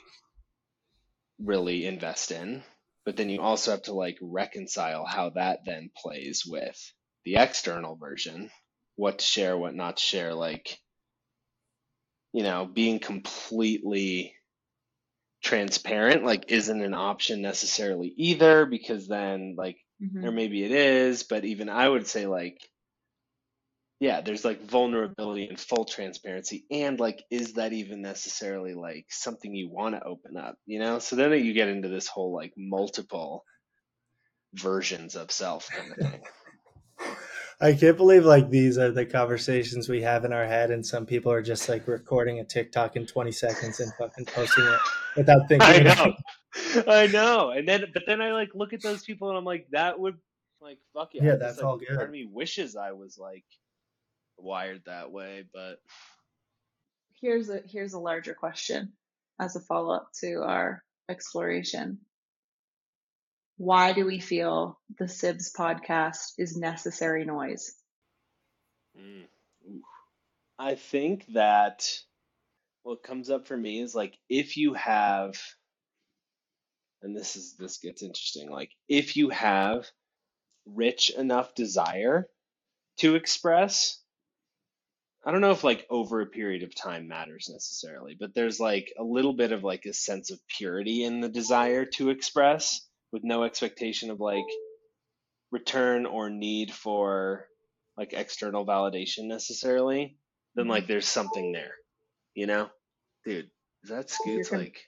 really 1.38 1.86
invest 1.86 2.30
in, 2.30 2.62
but 3.04 3.16
then 3.16 3.28
you 3.30 3.40
also 3.40 3.72
have 3.72 3.82
to 3.82 3.94
like 3.94 4.18
reconcile 4.20 5.04
how 5.04 5.30
that 5.30 5.60
then 5.64 5.90
plays 5.96 6.44
with 6.46 6.92
the 7.24 7.36
external 7.36 7.96
version, 7.96 8.50
what 8.96 9.18
to 9.18 9.24
share, 9.24 9.56
what 9.56 9.74
not 9.74 9.96
to 9.96 10.02
share, 10.02 10.34
like 10.34 10.78
you 12.32 12.42
know, 12.42 12.66
being 12.66 13.00
completely 13.00 14.34
transparent 15.42 16.22
like 16.24 16.52
isn't 16.52 16.82
an 16.82 16.94
option 16.94 17.40
necessarily 17.40 18.12
either 18.16 18.66
because 18.66 19.08
then 19.08 19.54
like 19.56 19.78
Mhm. 20.02 20.24
or 20.24 20.32
maybe 20.32 20.64
it 20.64 20.70
is, 20.70 21.22
but 21.24 21.44
even 21.44 21.68
I 21.68 21.88
would 21.88 22.06
say 22.06 22.26
like 22.26 22.58
yeah, 24.00 24.22
there's 24.22 24.46
like 24.46 24.62
vulnerability 24.62 25.46
and 25.46 25.60
full 25.60 25.84
transparency 25.84 26.64
and 26.70 26.98
like 26.98 27.22
is 27.30 27.52
that 27.54 27.74
even 27.74 28.00
necessarily 28.00 28.72
like 28.72 29.04
something 29.10 29.54
you 29.54 29.68
want 29.70 29.94
to 29.94 30.02
open 30.02 30.38
up, 30.38 30.56
you 30.64 30.78
know? 30.78 30.98
So 30.98 31.16
then 31.16 31.32
you 31.44 31.52
get 31.52 31.68
into 31.68 31.88
this 31.88 32.08
whole 32.08 32.34
like 32.34 32.54
multiple 32.56 33.44
versions 34.54 35.16
of 35.16 35.30
self 35.30 35.68
kind 35.68 35.92
of 35.92 35.98
thing. 35.98 36.20
I 37.62 37.74
can't 37.74 37.98
believe 37.98 38.24
like 38.24 38.48
these 38.48 38.78
are 38.78 38.90
the 38.90 39.04
conversations 39.04 39.86
we 39.86 40.00
have 40.00 40.24
in 40.24 40.32
our 40.32 40.46
head, 40.46 40.70
and 40.70 40.84
some 40.84 41.04
people 41.04 41.30
are 41.30 41.42
just 41.42 41.68
like 41.68 41.86
recording 41.86 42.40
a 42.40 42.44
TikTok 42.44 42.96
in 42.96 43.04
20 43.04 43.30
seconds 43.32 43.80
and 43.80 43.92
fucking 43.98 44.24
posting 44.24 44.64
it 44.64 44.80
without 45.14 45.42
thinking. 45.48 45.68
I 45.68 45.78
know. 45.80 46.14
I 46.88 47.06
know. 47.08 47.50
And 47.50 47.68
then 47.68 47.84
but 47.92 48.04
then 48.06 48.22
I 48.22 48.32
like 48.32 48.48
look 48.54 48.72
at 48.72 48.82
those 48.82 49.04
people 49.04 49.28
and 49.28 49.36
I'm 49.36 49.44
like 49.44 49.66
that 49.72 50.00
would 50.00 50.16
like 50.62 50.78
fuck 50.94 51.10
yeah. 51.12 51.22
Yeah, 51.22 51.28
I 51.28 51.32
just, 51.32 51.40
that's 51.40 51.56
like, 51.58 51.66
all 51.66 51.78
Part 51.78 51.98
good. 51.98 52.00
of 52.00 52.10
me 52.10 52.26
wishes 52.32 52.76
I 52.76 52.92
was 52.92 53.18
like 53.18 53.44
wired 54.42 54.82
that 54.86 55.10
way, 55.10 55.44
but 55.52 55.80
Here's 57.20 57.50
a 57.50 57.60
here's 57.66 57.92
a 57.92 57.98
larger 57.98 58.32
question 58.32 58.92
as 59.38 59.54
a 59.54 59.60
follow 59.60 59.94
up 59.94 60.08
to 60.20 60.42
our 60.42 60.82
exploration. 61.08 61.98
Why 63.58 63.92
do 63.92 64.06
we 64.06 64.20
feel 64.20 64.80
the 64.98 65.04
Sibs 65.04 65.52
podcast 65.54 66.32
is 66.38 66.56
necessary 66.56 67.26
noise? 67.26 67.74
Mm. 68.98 69.26
I 70.58 70.76
think 70.76 71.26
that 71.34 71.86
what 72.84 73.02
comes 73.02 73.28
up 73.28 73.46
for 73.46 73.56
me 73.56 73.80
is 73.80 73.94
like 73.94 74.16
if 74.30 74.56
you 74.56 74.72
have, 74.72 75.38
and 77.02 77.14
this 77.14 77.36
is 77.36 77.54
this 77.58 77.76
gets 77.76 78.02
interesting. 78.02 78.50
Like 78.50 78.70
if 78.88 79.14
you 79.14 79.28
have 79.28 79.86
rich 80.64 81.10
enough 81.10 81.54
desire 81.54 82.26
to 82.98 83.14
express, 83.14 83.99
I 85.24 85.32
don't 85.32 85.42
know 85.42 85.50
if 85.50 85.64
like 85.64 85.86
over 85.90 86.20
a 86.20 86.26
period 86.26 86.62
of 86.62 86.74
time 86.74 87.06
matters 87.06 87.50
necessarily, 87.52 88.16
but 88.18 88.34
there's 88.34 88.58
like 88.58 88.92
a 88.98 89.04
little 89.04 89.34
bit 89.34 89.52
of 89.52 89.62
like 89.62 89.84
a 89.84 89.92
sense 89.92 90.30
of 90.30 90.40
purity 90.48 91.04
in 91.04 91.20
the 91.20 91.28
desire 91.28 91.84
to 91.96 92.10
express 92.10 92.80
with 93.12 93.22
no 93.22 93.42
expectation 93.44 94.10
of 94.10 94.20
like 94.20 94.46
return 95.50 96.06
or 96.06 96.30
need 96.30 96.72
for 96.72 97.46
like 97.98 98.12
external 98.14 98.64
validation 98.64 99.24
necessarily, 99.24 100.16
then 100.54 100.68
like 100.68 100.84
mm-hmm. 100.84 100.92
there's 100.92 101.08
something 101.08 101.52
there, 101.52 101.74
you 102.34 102.46
know? 102.46 102.70
Dude, 103.26 103.50
is 103.84 103.90
that 103.90 104.10
Your 104.24 104.44
Scoots 104.44 104.48
com- 104.48 104.58
like 104.58 104.78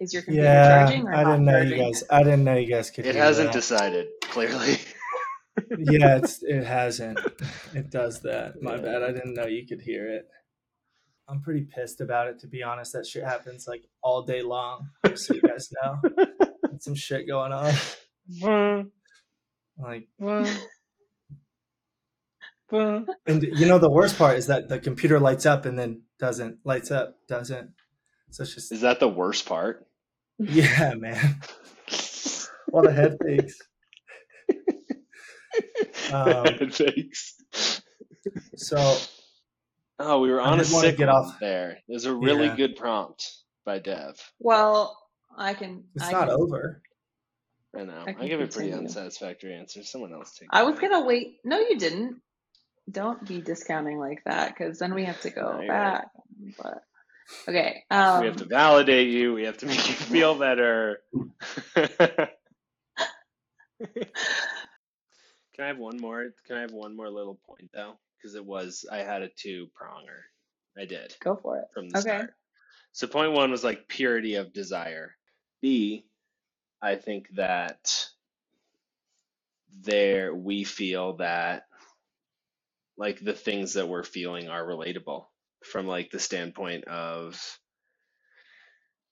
Is 0.00 0.14
your 0.14 0.22
computer 0.22 0.48
Yeah, 0.48 0.86
charging 0.86 1.06
or 1.06 1.14
I 1.14 1.22
not 1.22 1.30
didn't 1.32 1.44
know 1.44 1.60
you 1.60 1.76
guys. 1.76 2.04
I 2.10 2.22
didn't 2.22 2.44
know 2.44 2.56
you 2.56 2.68
guys 2.68 2.90
could. 2.90 3.04
it 3.04 3.14
hasn't 3.14 3.52
that. 3.52 3.58
decided, 3.58 4.06
clearly. 4.22 4.78
Yeah, 5.78 6.16
it's, 6.18 6.42
it 6.42 6.64
hasn't. 6.64 7.18
It 7.74 7.90
does 7.90 8.20
that. 8.22 8.62
My 8.62 8.76
Yeah. 8.76 8.80
bad. 8.82 9.02
I 9.02 9.12
didn't 9.12 9.34
know 9.34 9.46
you 9.46 9.66
could 9.66 9.80
hear 9.80 10.08
it. 10.08 10.26
I'm 11.28 11.40
pretty 11.42 11.62
pissed 11.64 12.00
about 12.00 12.28
it, 12.28 12.38
to 12.40 12.46
be 12.46 12.62
honest. 12.62 12.92
That 12.92 13.06
shit 13.06 13.24
happens 13.24 13.66
like 13.66 13.82
all 14.02 14.22
day 14.22 14.42
long. 14.42 14.88
Just 15.06 15.26
so 15.26 15.34
you 15.34 15.40
guys 15.42 15.68
know, 15.82 15.98
Got 16.64 16.82
some 16.82 16.94
shit 16.94 17.26
going 17.26 17.52
on. 17.52 18.90
Like, 19.78 20.08
and 22.70 23.42
you 23.42 23.66
know 23.66 23.78
the 23.78 23.90
worst 23.90 24.16
part 24.18 24.36
is 24.38 24.46
that 24.48 24.68
the 24.68 24.78
computer 24.78 25.20
lights 25.20 25.46
up 25.46 25.66
and 25.66 25.78
then 25.78 26.02
doesn't 26.18 26.58
lights 26.64 26.90
up 26.90 27.16
doesn't. 27.28 27.70
So 28.30 28.42
it's 28.42 28.54
just 28.54 28.72
Is 28.72 28.80
that 28.82 29.00
the 29.00 29.08
worst 29.08 29.46
part? 29.46 29.86
yeah, 30.38 30.94
man. 30.94 31.40
All 32.72 32.82
the 32.82 32.92
head 32.92 33.16
fakes. 33.24 33.58
Um, 36.12 36.46
Thanks. 36.70 37.34
So 38.56 38.96
Oh, 39.98 40.20
we 40.20 40.30
were 40.30 40.40
on 40.42 40.60
a 40.60 40.64
did 40.64 40.72
wanna 40.72 40.88
sick 40.88 40.98
get 40.98 41.08
off- 41.08 41.38
there. 41.40 41.78
There's 41.88 42.04
a 42.04 42.14
really 42.14 42.46
Yeah. 42.48 42.56
good 42.56 42.76
prompt 42.76 43.30
by 43.64 43.78
Dev. 43.78 44.20
Well, 44.38 44.96
I 45.36 45.54
can. 45.54 45.84
it's 45.94 46.04
I 46.04 46.12
not 46.12 46.28
can, 46.28 46.36
over. 46.38 46.82
I 47.74 47.84
know. 47.84 48.04
I 48.06 48.10
I, 48.10 48.12
can 48.12 48.26
give 48.28 48.40
a 48.40 48.46
pretty 48.46 48.72
unsatisfactory 48.72 49.54
answer. 49.54 49.82
Someone 49.84 50.12
else 50.12 50.36
take. 50.38 50.48
I 50.52 50.64
was 50.64 50.78
gonna 50.78 51.04
wait. 51.06 51.38
No, 51.44 51.58
you 51.58 51.78
didn't. 51.78 52.20
Don't 52.90 53.26
be 53.26 53.40
discounting 53.40 53.98
like 53.98 54.22
that, 54.24 54.54
because 54.54 54.78
then 54.78 54.94
we 54.94 55.04
have 55.06 55.20
to 55.22 55.30
go 55.30 55.40
No, 55.54 55.60
you're 55.62 55.72
right. 55.74 55.92
back. 56.02 56.08
But 56.62 56.82
okay. 57.48 57.84
Um, 57.90 58.20
we 58.20 58.26
have 58.26 58.36
to 58.36 58.44
validate 58.44 59.08
you. 59.08 59.32
We 59.34 59.44
have 59.44 59.58
to 59.58 59.66
make 59.66 59.88
you 59.88 59.94
feel 59.94 60.34
better. 60.38 61.00
Can 65.56 65.66
I 65.66 65.68
have 65.68 65.78
one 65.78 66.00
more? 66.00 66.28
Can 66.46 66.58
I 66.58 66.62
have 66.62 66.72
one 66.72 66.96
more 66.96 67.10
little 67.10 67.40
point 67.48 67.70
though? 67.74 67.94
Because 68.18 68.36
it 68.36 68.46
was 68.46 68.86
I 68.92 68.98
had 68.98 69.22
a 69.22 69.30
two 69.30 69.68
pronger. 69.80 70.22
I 70.78 70.86
did 70.86 71.14
go 71.22 71.36
for 71.36 71.58
it. 71.58 71.66
from 71.74 71.90
the 71.90 71.96
Okay. 71.96 72.10
start. 72.18 72.34
So 72.92 73.08
point 73.08 73.32
one 73.32 73.50
was 73.52 73.64
like 73.64 73.88
purity 73.88 74.36
of 74.36 74.52
desire. 74.54 75.16
B, 75.62 76.06
I 76.82 76.96
think 76.96 77.28
that 77.36 78.06
there 79.84 80.34
we 80.34 80.64
feel 80.64 81.14
that 81.18 81.64
like 82.98 83.20
the 83.20 83.34
things 83.34 83.74
that 83.74 83.88
we're 83.88 84.04
feeling 84.04 84.48
are 84.50 84.66
relatable 84.66 85.26
from 85.64 85.86
like 85.88 86.10
the 86.12 86.20
standpoint 86.20 86.84
of 86.86 87.40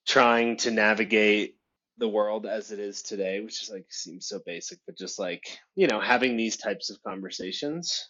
trying 0.07 0.57
to 0.57 0.71
navigate 0.71 1.54
the 1.97 2.07
world 2.09 2.45
as 2.45 2.71
it 2.71 2.79
is 2.79 3.01
today, 3.01 3.39
which 3.39 3.63
is 3.63 3.69
like 3.69 3.85
seems 3.89 4.27
so 4.27 4.39
basic, 4.45 4.79
but 4.85 4.97
just 4.97 5.19
like, 5.19 5.43
you 5.75 5.87
know, 5.87 5.99
having 5.99 6.35
these 6.35 6.57
types 6.57 6.89
of 6.89 7.01
conversations 7.03 8.09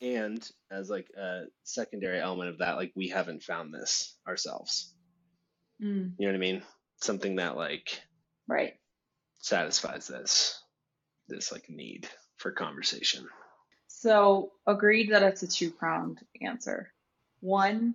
and 0.00 0.48
as 0.70 0.88
like 0.90 1.08
a 1.16 1.42
secondary 1.62 2.18
element 2.20 2.50
of 2.50 2.58
that, 2.58 2.76
like 2.76 2.92
we 2.96 3.08
haven't 3.08 3.42
found 3.42 3.72
this 3.72 4.16
ourselves. 4.26 4.94
Mm, 5.82 6.12
You 6.18 6.26
know 6.26 6.32
what 6.32 6.36
I 6.36 6.38
mean? 6.38 6.62
Something 7.00 7.36
that 7.36 7.56
like 7.56 8.02
right. 8.48 8.74
satisfies 9.38 10.06
this 10.06 10.60
this 11.28 11.52
like 11.52 11.70
need 11.70 12.08
for 12.36 12.50
conversation. 12.50 13.26
So 13.86 14.52
agreed 14.66 15.10
that 15.12 15.22
it's 15.22 15.42
a 15.42 15.46
two 15.48 15.70
pronged 15.70 16.18
answer. 16.42 16.92
One, 17.40 17.94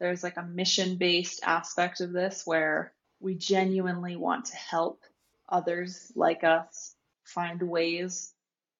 there's 0.00 0.22
like 0.22 0.36
a 0.36 0.42
mission 0.42 0.96
based 0.96 1.40
aspect 1.44 2.00
of 2.00 2.12
this 2.12 2.42
where 2.46 2.92
we 3.22 3.34
genuinely 3.34 4.16
want 4.16 4.46
to 4.46 4.56
help 4.56 5.00
others 5.48 6.12
like 6.16 6.44
us 6.44 6.94
find 7.24 7.62
ways 7.62 8.32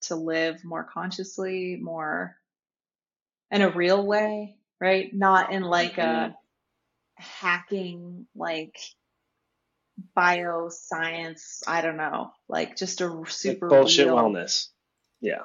to 0.03 0.17
live 0.17 0.65
more 0.65 0.85
consciously, 0.85 1.79
more 1.81 2.37
in 3.51 3.63
a 3.63 3.71
real 3.71 4.05
way, 4.05 4.57
right? 4.81 5.15
Not 5.15 5.53
in 5.53 5.63
like 5.63 5.99
a 5.99 6.01
mm-hmm. 6.01 6.33
hacking, 7.17 8.27
like 8.35 8.77
bioscience, 10.17 11.63
I 11.67 11.83
don't 11.83 11.97
know, 11.97 12.33
like 12.49 12.77
just 12.77 13.01
a 13.01 13.09
Like 13.09 13.31
super 13.31 13.69
bullshit 13.69 14.07
real, 14.07 14.17
wellness. 14.17 14.69
Yeah. 15.21 15.43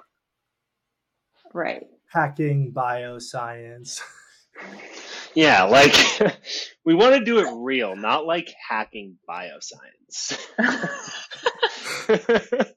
right? 1.54 1.86
Hacking 2.12 2.74
bioscience. 2.74 4.02
Yeah, 5.38 5.66
like 5.66 5.94
we 6.84 6.96
want 6.96 7.14
to 7.14 7.24
do 7.24 7.38
it 7.38 7.48
real, 7.54 7.96
not 7.96 8.26
like 8.26 8.52
hacking 8.68 9.20
bioscience. 9.30 10.36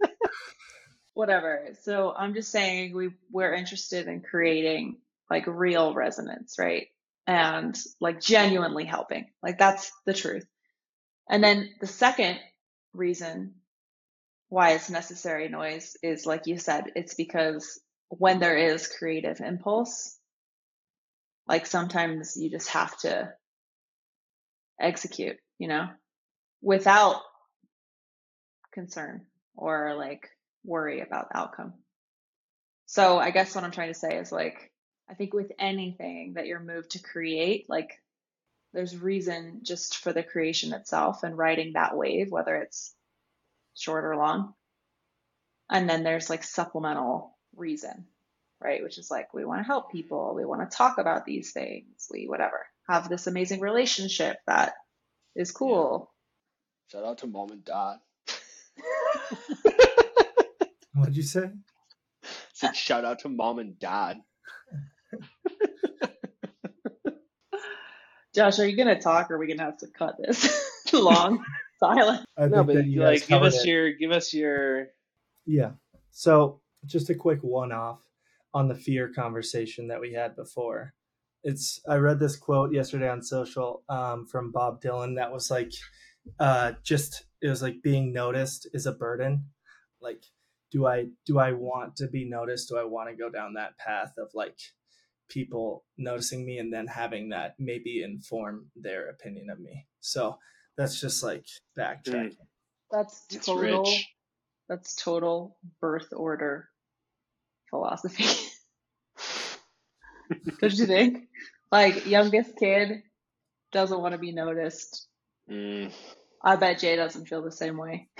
Whatever. 1.15 1.71
So 1.81 2.13
I'm 2.15 2.35
just 2.35 2.53
saying 2.53 2.95
we 2.95 3.13
we're 3.33 3.55
interested 3.55 4.09
in 4.09 4.21
creating 4.21 4.99
like 5.31 5.47
real 5.47 5.95
resonance, 5.95 6.57
right? 6.59 6.89
And 7.27 7.75
like 7.99 8.21
genuinely 8.21 8.85
helping. 8.85 9.31
Like 9.43 9.57
that's 9.57 9.91
the 10.05 10.13
truth. 10.13 10.45
And 11.31 11.43
then 11.43 11.71
the 11.81 11.87
second 11.87 12.41
reason 12.93 13.55
why 14.51 14.73
it's 14.73 14.91
necessary 14.91 15.49
noise 15.49 15.97
is 16.03 16.27
like 16.27 16.47
you 16.47 16.59
said, 16.59 16.93
it's 16.95 17.15
because 17.15 17.81
when 18.11 18.39
there 18.39 18.59
is 18.59 18.87
creative 18.87 19.41
impulse, 19.41 20.20
like 21.51 21.67
sometimes 21.67 22.37
you 22.37 22.49
just 22.49 22.69
have 22.69 22.97
to 22.99 23.35
execute, 24.81 25.37
you 25.59 25.67
know, 25.67 25.89
without 26.63 27.23
concern 28.73 29.27
or 29.57 29.97
like 29.97 30.29
worry 30.65 31.01
about 31.01 31.29
the 31.29 31.37
outcome. 31.37 31.75
So 32.87 33.19
I 33.19 33.33
guess 33.33 33.53
what 33.53 33.65
I'm 33.65 33.73
trying 33.73 33.93
to 33.93 33.99
say 33.99 34.17
is 34.17 34.31
like, 34.31 34.71
I 35.09 35.15
think 35.15 35.35
with 35.35 35.51
anything 35.59 36.35
that 36.35 36.47
you're 36.47 36.61
moved 36.61 36.93
to 36.93 37.03
create, 37.03 37.67
like 37.69 38.01
there's 38.73 38.97
reason 38.97 39.63
just 39.65 39.97
for 39.97 40.13
the 40.13 40.23
creation 40.23 40.73
itself 40.73 41.25
and 41.25 41.37
riding 41.37 41.73
that 41.73 41.97
wave, 41.97 42.31
whether 42.31 42.55
it's 42.55 42.95
short 43.77 44.05
or 44.05 44.15
long. 44.15 44.55
And 45.69 45.91
then 45.91 46.05
there's 46.05 46.31
like 46.31 46.45
supplemental 46.45 47.37
reason, 47.57 48.05
right? 48.63 48.83
Which 48.83 48.99
is 48.99 49.11
like, 49.11 49.33
we 49.35 49.45
want 49.45 49.61
to 49.61 49.67
help 49.67 49.91
people. 49.91 50.35
We 50.35 50.45
want 50.45 50.69
to 50.71 50.77
talk 50.77 50.99
about 50.99 51.25
these 51.25 51.53
things. 51.53 52.07
We, 52.11 52.27
whatever, 52.29 52.67
have 52.89 53.09
this 53.09 53.27
amazing 53.27 53.61
relationship 53.61 54.37
that 54.47 54.75
is 55.35 55.51
cool. 55.53 56.11
Shout 56.93 57.05
out 57.05 57.19
to 57.19 57.27
mom 57.27 57.51
and 57.51 57.65
dad. 57.65 57.97
What'd 60.95 61.17
you 61.17 61.23
say? 61.23 61.51
said 62.53 62.77
shout 62.77 63.05
out 63.07 63.21
to 63.21 63.29
mom 63.29 63.59
and 63.59 63.79
dad. 63.79 64.19
Josh, 68.35 68.59
are 68.61 68.67
you 68.69 68.77
going 68.77 68.95
to 68.95 69.01
talk 69.01 69.31
or 69.31 69.35
are 69.35 69.39
we 69.39 69.47
going 69.47 69.59
to 69.59 69.65
have 69.65 69.79
to 69.79 69.87
cut 69.89 70.17
this 70.19 70.49
long 70.93 71.45
silence? 71.79 72.25
I 72.37 72.47
No, 72.47 72.57
think 72.59 72.67
but 72.67 72.75
that 72.77 72.87
you 72.87 73.03
like 73.03 73.27
give 73.27 73.43
us 73.43 73.65
it. 73.65 73.69
your 73.69 73.93
give 73.93 74.13
us 74.13 74.33
your 74.33 74.89
Yeah. 75.47 75.71
So 76.13 76.61
just 76.87 77.11
a 77.11 77.15
quick 77.15 77.43
one 77.43 77.73
off 77.73 77.99
on 78.53 78.69
the 78.69 78.75
fear 78.75 79.11
conversation 79.15 79.89
that 79.89 80.01
we 80.01 80.13
had 80.13 80.37
before. 80.37 80.95
It's 81.43 81.81
I 81.89 81.97
read 81.97 82.19
this 82.19 82.37
quote 82.37 82.73
yesterday 82.73 83.09
on 83.09 83.23
social 83.23 83.83
um, 83.89 84.27
from 84.27 84.53
Bob 84.53 84.83
Dylan 84.83 85.17
that 85.17 85.33
was 85.33 85.51
like 85.51 85.73
uh, 86.39 86.73
just 86.83 87.25
it 87.41 87.49
was 87.49 87.63
like 87.63 87.83
being 87.83 88.13
noticed 88.13 88.69
is 88.75 88.87
a 88.87 88.93
burden. 88.93 89.47
Like 90.01 90.23
do 90.71 90.87
I 90.87 91.07
do 91.27 91.39
I 91.39 91.53
want 91.53 91.97
to 91.97 92.09
be 92.09 92.29
noticed? 92.29 92.69
Do 92.69 92.79
I 92.79 92.85
want 92.85 93.09
to 93.09 93.17
go 93.17 93.31
down 93.31 93.55
that 93.55 93.79
path 93.79 94.13
of 94.19 94.29
like 94.35 94.59
people 95.29 95.85
noticing 95.97 96.45
me 96.45 96.59
and 96.59 96.73
then 96.73 96.87
having 96.87 97.31
that 97.31 97.55
maybe 97.59 98.03
inform 98.03 98.71
their 98.77 99.09
opinion 99.09 99.49
of 99.51 99.61
me? 99.61 99.87
So 100.01 100.39
that's 100.77 101.01
just 101.01 101.23
like 101.23 101.47
backtracking. 101.79 102.37
That's 102.91 103.27
total. 103.29 103.83
rich. 103.83 104.09
That's 104.69 104.95
total 104.95 105.57
birth 105.81 106.09
order 106.13 106.69
philosophy. 107.71 108.25
Don't 110.61 110.75
you 110.75 110.87
think? 110.87 111.29
Like 111.73 112.07
youngest 112.07 112.57
kid 112.59 113.03
doesn't 113.73 114.01
want 114.01 114.13
to 114.13 114.19
be 114.19 114.33
noticed. 114.33 115.07
Mm, 115.51 115.93
I 116.43 116.57
bet 116.57 116.81
Jay 116.81 116.97
doesn't 116.97 117.27
feel 117.27 117.43
the 117.43 117.53
same 117.53 117.77
way. 117.77 118.09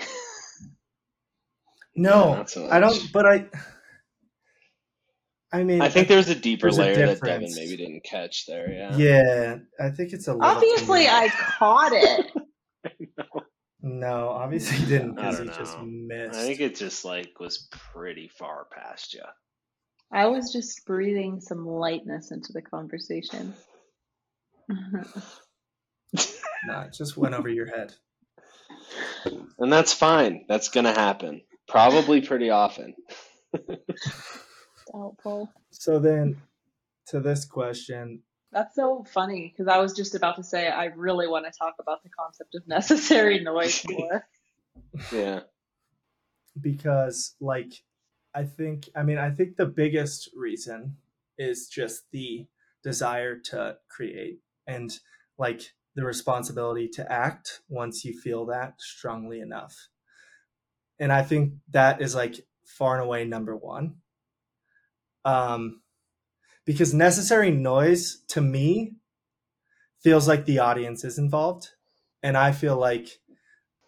No, 1.95 2.35
not 2.35 2.49
so 2.49 2.69
I 2.69 2.79
don't. 2.79 3.11
But 3.11 3.25
I, 3.25 3.45
I 5.51 5.63
mean, 5.63 5.81
I 5.81 5.89
think 5.89 6.07
there's 6.07 6.29
a 6.29 6.35
deeper 6.35 6.67
There's 6.67 6.77
a 6.77 6.81
layer 6.81 7.07
that 7.07 7.21
Devon 7.21 7.49
maybe 7.53 7.75
didn't 7.77 8.03
catch 8.03 8.45
there. 8.45 8.71
Yeah. 8.71 8.95
Yeah, 8.97 9.57
I 9.79 9.89
think 9.89 10.13
it's 10.13 10.27
a 10.27 10.33
little. 10.33 10.49
Obviously, 10.49 11.03
much. 11.03 11.13
I 11.13 11.27
caught 11.29 11.91
it. 11.93 12.31
No, 13.83 14.29
obviously 14.29 14.77
he 14.77 14.85
didn't 14.85 15.17
I 15.17 15.23
because 15.23 15.39
he 15.39 15.45
don't 15.45 15.57
just 15.57 15.77
know. 15.79 15.85
missed. 15.85 16.39
I 16.39 16.43
think 16.43 16.59
it 16.59 16.75
just 16.75 17.03
like 17.03 17.39
was 17.39 17.67
pretty 17.93 18.27
far 18.27 18.67
past 18.71 19.13
you. 19.13 19.23
I 20.11 20.27
was 20.27 20.51
just 20.51 20.85
breathing 20.85 21.39
some 21.41 21.65
lightness 21.65 22.31
into 22.31 22.53
the 22.53 22.61
conversation. 22.61 23.53
no, 24.69 25.05
it 26.81 26.93
just 26.93 27.17
went 27.17 27.33
over 27.33 27.49
your 27.49 27.65
head. 27.65 27.93
And 29.57 29.71
that's 29.71 29.93
fine. 29.93 30.45
That's 30.47 30.69
gonna 30.69 30.93
happen. 30.93 31.41
Probably 31.67 32.21
pretty 32.21 32.49
often. 32.49 32.93
Doubtful. 34.93 35.49
So 35.71 35.99
then, 35.99 36.41
to 37.07 37.19
this 37.19 37.45
question, 37.45 38.21
That's 38.51 38.75
so 38.75 39.05
funny 39.13 39.53
because 39.53 39.71
I 39.71 39.79
was 39.79 39.93
just 39.93 40.13
about 40.13 40.35
to 40.35 40.43
say 40.43 40.67
I 40.67 40.85
really 40.85 41.27
want 41.27 41.45
to 41.45 41.57
talk 41.57 41.75
about 41.79 42.03
the 42.03 42.09
concept 42.09 42.55
of 42.55 42.67
necessary 42.67 43.39
noise 43.39 43.83
more. 43.89 44.27
Yeah. 45.11 45.41
because 46.59 47.35
like, 47.39 47.71
I 48.35 48.43
think, 48.43 48.89
I 48.95 49.03
mean, 49.03 49.17
I 49.17 49.29
think 49.31 49.55
the 49.55 49.65
biggest 49.65 50.29
reason 50.35 50.97
is 51.37 51.67
just 51.67 52.03
the 52.11 52.47
desire 52.83 53.37
to 53.37 53.77
create 53.89 54.39
and 54.67 54.91
like 55.37 55.73
the 55.95 56.05
responsibility 56.05 56.87
to 56.89 57.11
act 57.11 57.61
once 57.69 58.05
you 58.05 58.17
feel 58.19 58.45
that 58.47 58.79
strongly 58.79 59.39
enough. 59.39 59.75
And 60.99 61.11
I 61.11 61.23
think 61.23 61.53
that 61.71 62.01
is 62.01 62.15
like 62.15 62.45
far 62.65 62.95
and 62.95 63.03
away 63.03 63.25
number 63.25 63.55
one. 63.55 63.95
Um, 65.25 65.80
because 66.65 66.93
necessary 66.93 67.51
noise 67.51 68.21
to 68.29 68.41
me 68.41 68.95
feels 69.99 70.27
like 70.27 70.45
the 70.45 70.59
audience 70.59 71.03
is 71.03 71.17
involved. 71.17 71.69
And 72.23 72.37
I 72.37 72.51
feel 72.51 72.77
like 72.77 73.19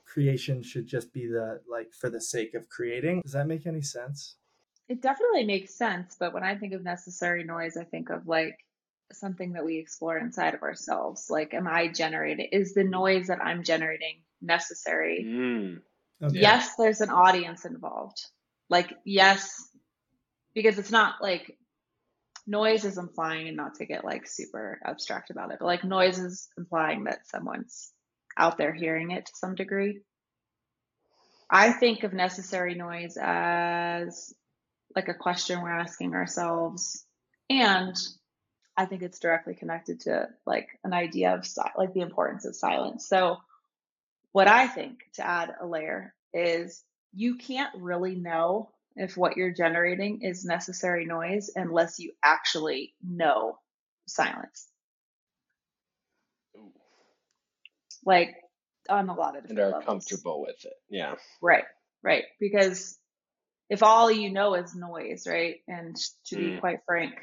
creation 0.05 0.61
should 0.63 0.87
just 0.87 1.13
be 1.13 1.27
the 1.27 1.61
like 1.69 1.93
for 1.93 2.09
the 2.09 2.21
sake 2.21 2.53
of 2.53 2.69
creating. 2.69 3.21
Does 3.21 3.33
that 3.33 3.47
make 3.47 3.65
any 3.65 3.81
sense? 3.81 4.35
It 4.87 5.01
definitely 5.01 5.45
makes 5.45 5.75
sense, 5.75 6.15
but 6.19 6.33
when 6.33 6.43
I 6.43 6.55
think 6.55 6.73
of 6.73 6.83
necessary 6.83 7.43
noise, 7.43 7.77
I 7.77 7.83
think 7.83 8.09
of 8.09 8.27
like 8.27 8.57
something 9.11 9.53
that 9.53 9.65
we 9.65 9.77
explore 9.77 10.17
inside 10.17 10.53
of 10.53 10.61
ourselves. 10.61 11.27
Like, 11.29 11.53
am 11.53 11.67
I 11.67 11.87
generating? 11.87 12.49
Is 12.51 12.73
the 12.73 12.83
noise 12.83 13.27
that 13.27 13.41
I'm 13.41 13.63
generating 13.63 14.21
necessary? 14.41 15.25
Mm. 15.27 15.81
Okay. 16.21 16.39
Yes, 16.39 16.75
there's 16.75 17.01
an 17.01 17.09
audience 17.09 17.65
involved. 17.65 18.25
Like, 18.69 18.93
yes, 19.05 19.69
because 20.53 20.77
it's 20.77 20.91
not 20.91 21.15
like 21.21 21.57
noise 22.45 22.85
is 22.85 22.97
implying, 22.97 23.47
and 23.47 23.57
not 23.57 23.75
to 23.75 23.85
get 23.85 24.05
like 24.05 24.27
super 24.27 24.79
abstract 24.83 25.29
about 25.29 25.51
it, 25.51 25.57
but 25.59 25.65
like 25.65 25.83
noise 25.83 26.19
is 26.19 26.49
implying 26.57 27.05
that 27.05 27.27
someone's 27.27 27.91
out 28.37 28.57
there 28.57 28.73
hearing 28.73 29.11
it 29.11 29.25
to 29.25 29.31
some 29.35 29.55
degree. 29.55 30.01
I 31.49 31.71
think 31.71 32.03
of 32.03 32.13
necessary 32.13 32.73
noise 32.75 33.17
as 33.21 34.33
like 34.95 35.07
a 35.07 35.13
question 35.13 35.61
we're 35.61 35.69
asking 35.69 36.13
ourselves. 36.13 37.05
And 37.49 37.95
I 38.75 38.85
think 38.85 39.03
it's 39.03 39.19
directly 39.19 39.53
connected 39.53 40.01
to 40.01 40.29
like 40.45 40.67
an 40.83 40.93
idea 40.93 41.35
of 41.35 41.47
like 41.77 41.93
the 41.93 42.01
importance 42.01 42.45
of 42.45 42.55
silence. 42.55 43.07
So, 43.07 43.37
what 44.31 44.47
I 44.47 44.67
think 44.67 44.99
to 45.15 45.25
add 45.25 45.53
a 45.61 45.67
layer 45.67 46.15
is 46.33 46.83
you 47.13 47.35
can't 47.35 47.69
really 47.77 48.15
know 48.15 48.71
if 48.95 49.17
what 49.17 49.37
you're 49.37 49.53
generating 49.53 50.21
is 50.21 50.45
necessary 50.45 51.05
noise 51.05 51.49
unless 51.55 51.99
you 51.99 52.11
actually 52.23 52.93
know 53.03 53.57
silence. 54.07 54.67
Ooh. 56.57 56.71
Like 58.05 58.35
on 58.89 59.09
a 59.09 59.13
lot 59.13 59.37
of 59.37 59.45
and 59.45 59.57
are 59.59 59.65
levels. 59.69 59.85
comfortable 59.85 60.41
with 60.41 60.63
it. 60.65 60.73
Yeah. 60.89 61.15
Right, 61.41 61.63
right. 62.03 62.23
Because 62.39 62.97
if 63.69 63.81
all 63.81 64.11
you 64.11 64.31
know 64.31 64.55
is 64.55 64.75
noise, 64.75 65.25
right? 65.27 65.55
And 65.67 65.95
to 66.27 66.35
be 66.35 66.51
Mm. 66.51 66.59
quite 66.59 66.79
frank, 66.85 67.13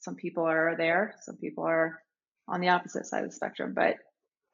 some 0.00 0.14
people 0.14 0.44
are 0.44 0.76
there, 0.76 1.16
some 1.22 1.36
people 1.36 1.64
are 1.64 2.00
on 2.46 2.60
the 2.60 2.68
opposite 2.68 3.06
side 3.06 3.24
of 3.24 3.30
the 3.30 3.34
spectrum. 3.36 3.74
But 3.74 3.96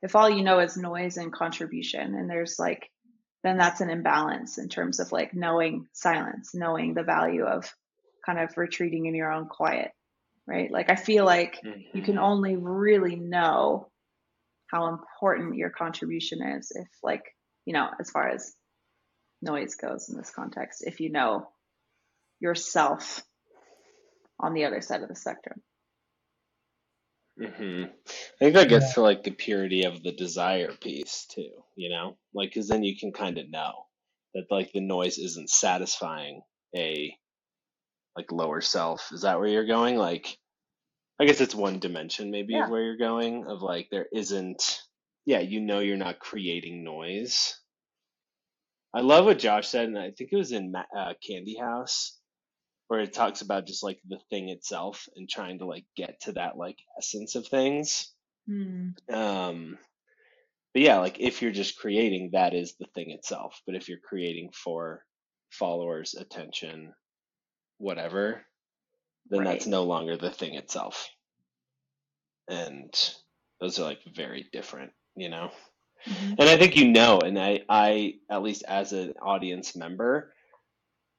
if 0.03 0.17
all 0.17 0.29
you 0.29 0.43
know 0.43 0.61
is 0.61 0.77
noise 0.77 1.17
and 1.19 1.33
contribution, 1.33 2.15
and 2.15 2.29
there's 2.29 2.59
like, 2.59 2.91
then 3.45 3.59
that's 3.59 3.81
an 3.81 3.91
imbalance 3.91 4.59
in 4.59 4.69
terms 4.69 4.99
of 4.99 5.13
like 5.13 5.35
knowing 5.35 5.87
silence, 5.93 6.53
knowing 6.55 6.95
the 6.95 7.05
value 7.05 7.45
of 7.45 7.73
kind 8.27 8.41
of 8.41 8.57
retreating 8.57 9.07
in 9.07 9.15
your 9.15 9.31
own 9.31 9.47
quiet, 9.47 9.93
right? 10.47 10.71
Like, 10.71 10.91
I 10.91 10.97
feel 10.97 11.25
like 11.25 11.61
you 11.93 12.03
can 12.03 12.17
Mhm. 12.17 12.23
only 12.23 12.57
really 12.57 13.17
know 13.17 13.91
how 14.75 14.89
important 14.89 15.57
your 15.57 15.71
contribution 15.71 16.43
is 16.43 16.73
if 16.75 16.89
like 17.03 17.23
you 17.65 17.73
know 17.73 17.89
as 18.01 18.11
far 18.11 18.29
as 18.29 18.57
noise 19.41 19.77
goes 19.77 20.09
in 20.09 20.17
this 20.17 20.33
context 20.33 20.83
if 20.85 21.01
you 21.01 21.13
know 21.13 21.49
yourself 22.41 23.23
on 24.41 24.55
the 24.55 24.65
other 24.65 24.81
side 24.81 25.03
of 25.03 25.09
the 25.09 25.15
spectrum 25.15 25.63
hmm 27.39 27.85
I 27.85 28.39
think 28.41 28.55
that 28.55 28.69
Yeah. 28.69 28.71
gets 28.71 28.95
to 28.95 29.03
like 29.03 29.25
the 29.25 29.33
purity 29.33 29.85
of 29.85 30.03
the 30.03 30.13
desire 30.13 30.73
piece 30.81 31.27
too, 31.31 31.51
you 31.77 31.91
know? 31.91 32.17
Like, 32.35 32.51
because 32.51 32.69
then 32.69 32.85
you 32.85 32.97
can 32.99 33.13
kind 33.13 33.39
of 33.39 33.51
know 33.51 33.73
that 34.35 34.47
like 34.51 34.73
the 34.73 34.81
noise 34.81 35.19
isn't 35.19 35.51
satisfying 35.51 36.43
a 36.77 37.17
like 38.17 38.33
lower 38.33 38.61
self. 38.63 39.11
Is 39.13 39.23
that 39.23 39.39
where 39.41 39.49
you're 39.49 39.67
going? 39.67 39.97
Like, 39.97 40.39
I 41.21 41.27
guess 41.27 41.41
it's 41.41 41.55
one 41.55 41.81
dimension 41.81 42.31
maybe 42.31 42.59
of 42.59 42.67
Yeah. 42.67 42.71
where 42.71 42.83
you're 42.83 42.99
going, 42.99 43.47
of 43.49 43.63
like 43.63 43.89
there 43.91 44.07
isn't, 44.13 44.81
yeah, 45.27 45.41
you 45.41 45.61
know, 45.61 45.81
you're 45.81 45.97
not 45.99 46.21
creating 46.21 46.85
noise. 46.85 47.59
I 48.95 49.03
love 49.03 49.27
what 49.27 49.39
Josh 49.41 49.69
said, 49.69 49.87
and 49.89 49.99
I 49.99 50.13
think 50.13 50.31
it 50.33 50.37
was 50.37 50.53
in 50.53 50.73
Ma- 50.73 50.85
uh, 50.97 51.15
Candy 51.27 51.57
House 51.59 52.19
where 52.89 53.01
it 53.01 53.13
talks 53.13 53.41
about 53.41 53.67
just 53.67 53.83
like 53.83 54.01
the 54.09 54.19
thing 54.31 54.49
itself 54.51 55.09
and 55.17 55.29
trying 55.29 55.59
to 55.59 55.67
like 55.67 55.85
get 55.97 56.21
to 56.23 56.33
that 56.33 56.57
like 56.57 56.79
essence 56.99 57.35
of 57.35 57.47
things. 57.47 58.13
Hmm. 58.47 58.91
Um, 59.11 59.79
but 60.75 60.83
yeah, 60.83 60.99
like 60.99 61.21
if 61.21 61.41
you're 61.41 61.53
just 61.53 61.79
creating, 61.79 62.31
that 62.33 62.53
is 62.53 62.75
the 62.79 62.87
thing 62.95 63.11
itself. 63.11 63.63
But 63.67 63.77
if 63.77 63.89
you're 63.89 63.99
creating 63.99 64.51
for 64.53 65.05
followers, 65.51 66.15
attention, 66.15 66.93
whatever, 67.79 68.45
then 69.31 69.45
that's 69.45 69.67
no 69.67 69.85
longer 69.85 70.17
the 70.17 70.31
thing 70.31 70.55
itself. 70.55 71.09
And 72.49 72.93
those 73.61 73.79
are 73.79 73.85
like 73.85 74.01
very 74.15 74.47
different, 74.53 74.93
you 75.17 75.31
know? 75.31 75.51
hmm 76.05 76.35
And 76.39 76.51
I 76.51 76.59
think 76.59 76.77
you 76.77 76.91
know, 76.91 77.21
and 77.21 77.39
I, 77.39 77.63
I, 77.69 78.15
at 78.29 78.43
least 78.43 78.65
as 78.69 78.93
an 78.93 79.15
audience 79.23 79.75
member, 79.75 80.34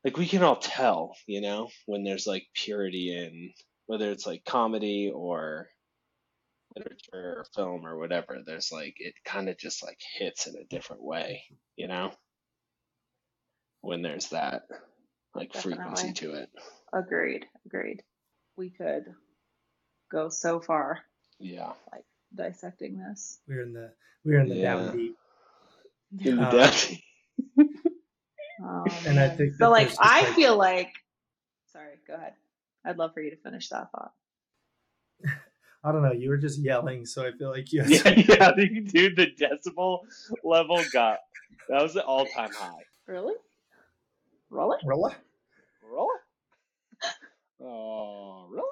like 0.06 0.18
we 0.18 0.28
can 0.28 0.44
all 0.44 0.58
tell, 0.58 1.16
you 1.28 1.42
know, 1.42 1.70
when 1.88 2.04
there's 2.06 2.28
like 2.28 2.46
purity 2.54 3.16
in 3.18 3.52
whether 3.88 4.12
it's 4.12 4.28
like 4.28 4.46
comedy 4.46 5.12
or 5.14 5.68
literature 6.76 7.40
or 7.40 7.46
film 7.56 7.86
or 7.86 7.98
whatever, 7.98 8.40
there's 8.46 8.72
like 8.72 8.96
it 9.00 9.16
kind 9.26 9.50
of 9.50 9.58
just 9.58 9.84
like 9.84 10.00
hits 10.18 10.48
in 10.48 10.56
a 10.58 10.66
different 10.66 11.04
way, 11.04 11.44
you 11.76 11.88
know, 11.88 12.12
when 13.82 14.04
there's 14.04 14.30
that 14.30 14.64
like 15.34 15.54
frequency 15.56 16.14
to 16.14 16.34
it. 16.36 16.50
Agreed. 16.94 17.46
Agreed. 17.66 18.04
We 18.58 18.70
could 18.70 19.06
go 20.12 20.30
so 20.30 20.60
far 20.60 21.02
Yeah. 21.40 21.74
like 21.92 22.06
dissecting 22.36 23.00
this. 23.00 23.40
We're 23.48 23.64
in 23.64 23.74
the 23.74 23.92
we're 24.24 24.40
in 24.40 24.50
the 24.50 24.62
down 24.62 24.96
deep. 24.96 25.18
In 26.24 26.38
the 26.38 26.46
Um, 26.46 26.52
depth. 26.52 26.94
Oh, 28.64 28.86
And 29.06 29.20
I 29.20 29.28
um, 29.28 29.38
think 29.38 29.54
but 29.60 29.70
like 29.72 29.92
I 30.00 30.22
like- 30.24 30.34
feel 30.36 30.56
like 30.58 30.92
sorry, 31.72 31.96
go 32.08 32.14
ahead. 32.16 32.34
I'd 32.86 32.98
love 32.98 33.14
for 33.14 33.22
you 33.22 33.32
to 33.32 33.38
finish 33.38 33.70
that 33.70 33.92
thought. 33.92 34.14
I 35.84 35.92
don't 35.92 36.02
know. 36.02 36.14
You 36.14 36.30
were 36.30 36.38
just 36.38 36.60
yelling, 36.60 37.06
so 37.06 37.26
I 37.28 37.32
feel 37.32 37.50
like 37.52 37.72
you. 37.72 37.84
Yeah, 37.88 38.02
to- 38.04 38.22
yeah, 38.28 38.52
dude, 38.56 39.16
the 39.16 39.28
decibel 39.40 40.00
level 40.44 40.84
got 40.94 41.20
that 41.70 41.82
was 41.82 41.94
the 41.94 42.04
all 42.04 42.26
time 42.26 42.52
high. 42.54 42.84
Really? 43.08 43.34
Really? 44.50 44.78
Rolla? 44.86 45.16
Really? 45.84 46.16
Oh, 47.62 48.46
uh, 48.46 48.50
really? 48.54 48.64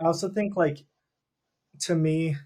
I 0.00 0.04
also 0.04 0.28
think 0.28 0.56
like 0.56 0.84
to 1.80 1.94
me, 1.94 2.36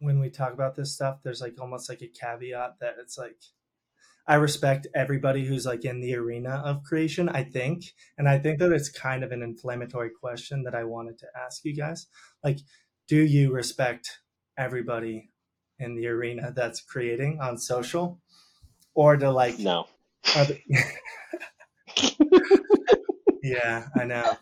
when 0.00 0.18
we 0.20 0.30
talk 0.30 0.52
about 0.52 0.74
this 0.74 0.92
stuff, 0.92 1.18
there's 1.22 1.40
like 1.40 1.60
almost 1.60 1.88
like 1.88 2.02
a 2.02 2.08
caveat 2.08 2.76
that 2.80 2.96
it's 3.00 3.18
like 3.18 3.36
I 4.26 4.36
respect 4.36 4.86
everybody 4.94 5.44
who's 5.44 5.66
like 5.66 5.84
in 5.84 6.00
the 6.00 6.14
arena 6.14 6.62
of 6.64 6.84
creation, 6.84 7.28
I 7.28 7.42
think. 7.44 7.84
And 8.18 8.28
I 8.28 8.38
think 8.38 8.58
that 8.60 8.70
it's 8.72 8.88
kind 8.88 9.24
of 9.24 9.32
an 9.32 9.42
inflammatory 9.42 10.10
question 10.10 10.62
that 10.62 10.74
I 10.74 10.84
wanted 10.84 11.18
to 11.18 11.26
ask 11.36 11.64
you 11.64 11.74
guys. 11.74 12.06
Like, 12.44 12.58
do 13.08 13.16
you 13.20 13.52
respect 13.52 14.20
everybody 14.56 15.30
in 15.78 15.96
the 15.96 16.06
arena 16.06 16.52
that's 16.54 16.80
creating 16.80 17.40
on 17.40 17.58
social? 17.58 18.20
Or 18.94 19.16
to 19.16 19.30
like 19.30 19.58
No. 19.58 19.86
are 20.36 20.44
the- 20.44 20.60
Yeah, 23.42 23.86
I 23.98 24.04
know. 24.04 24.36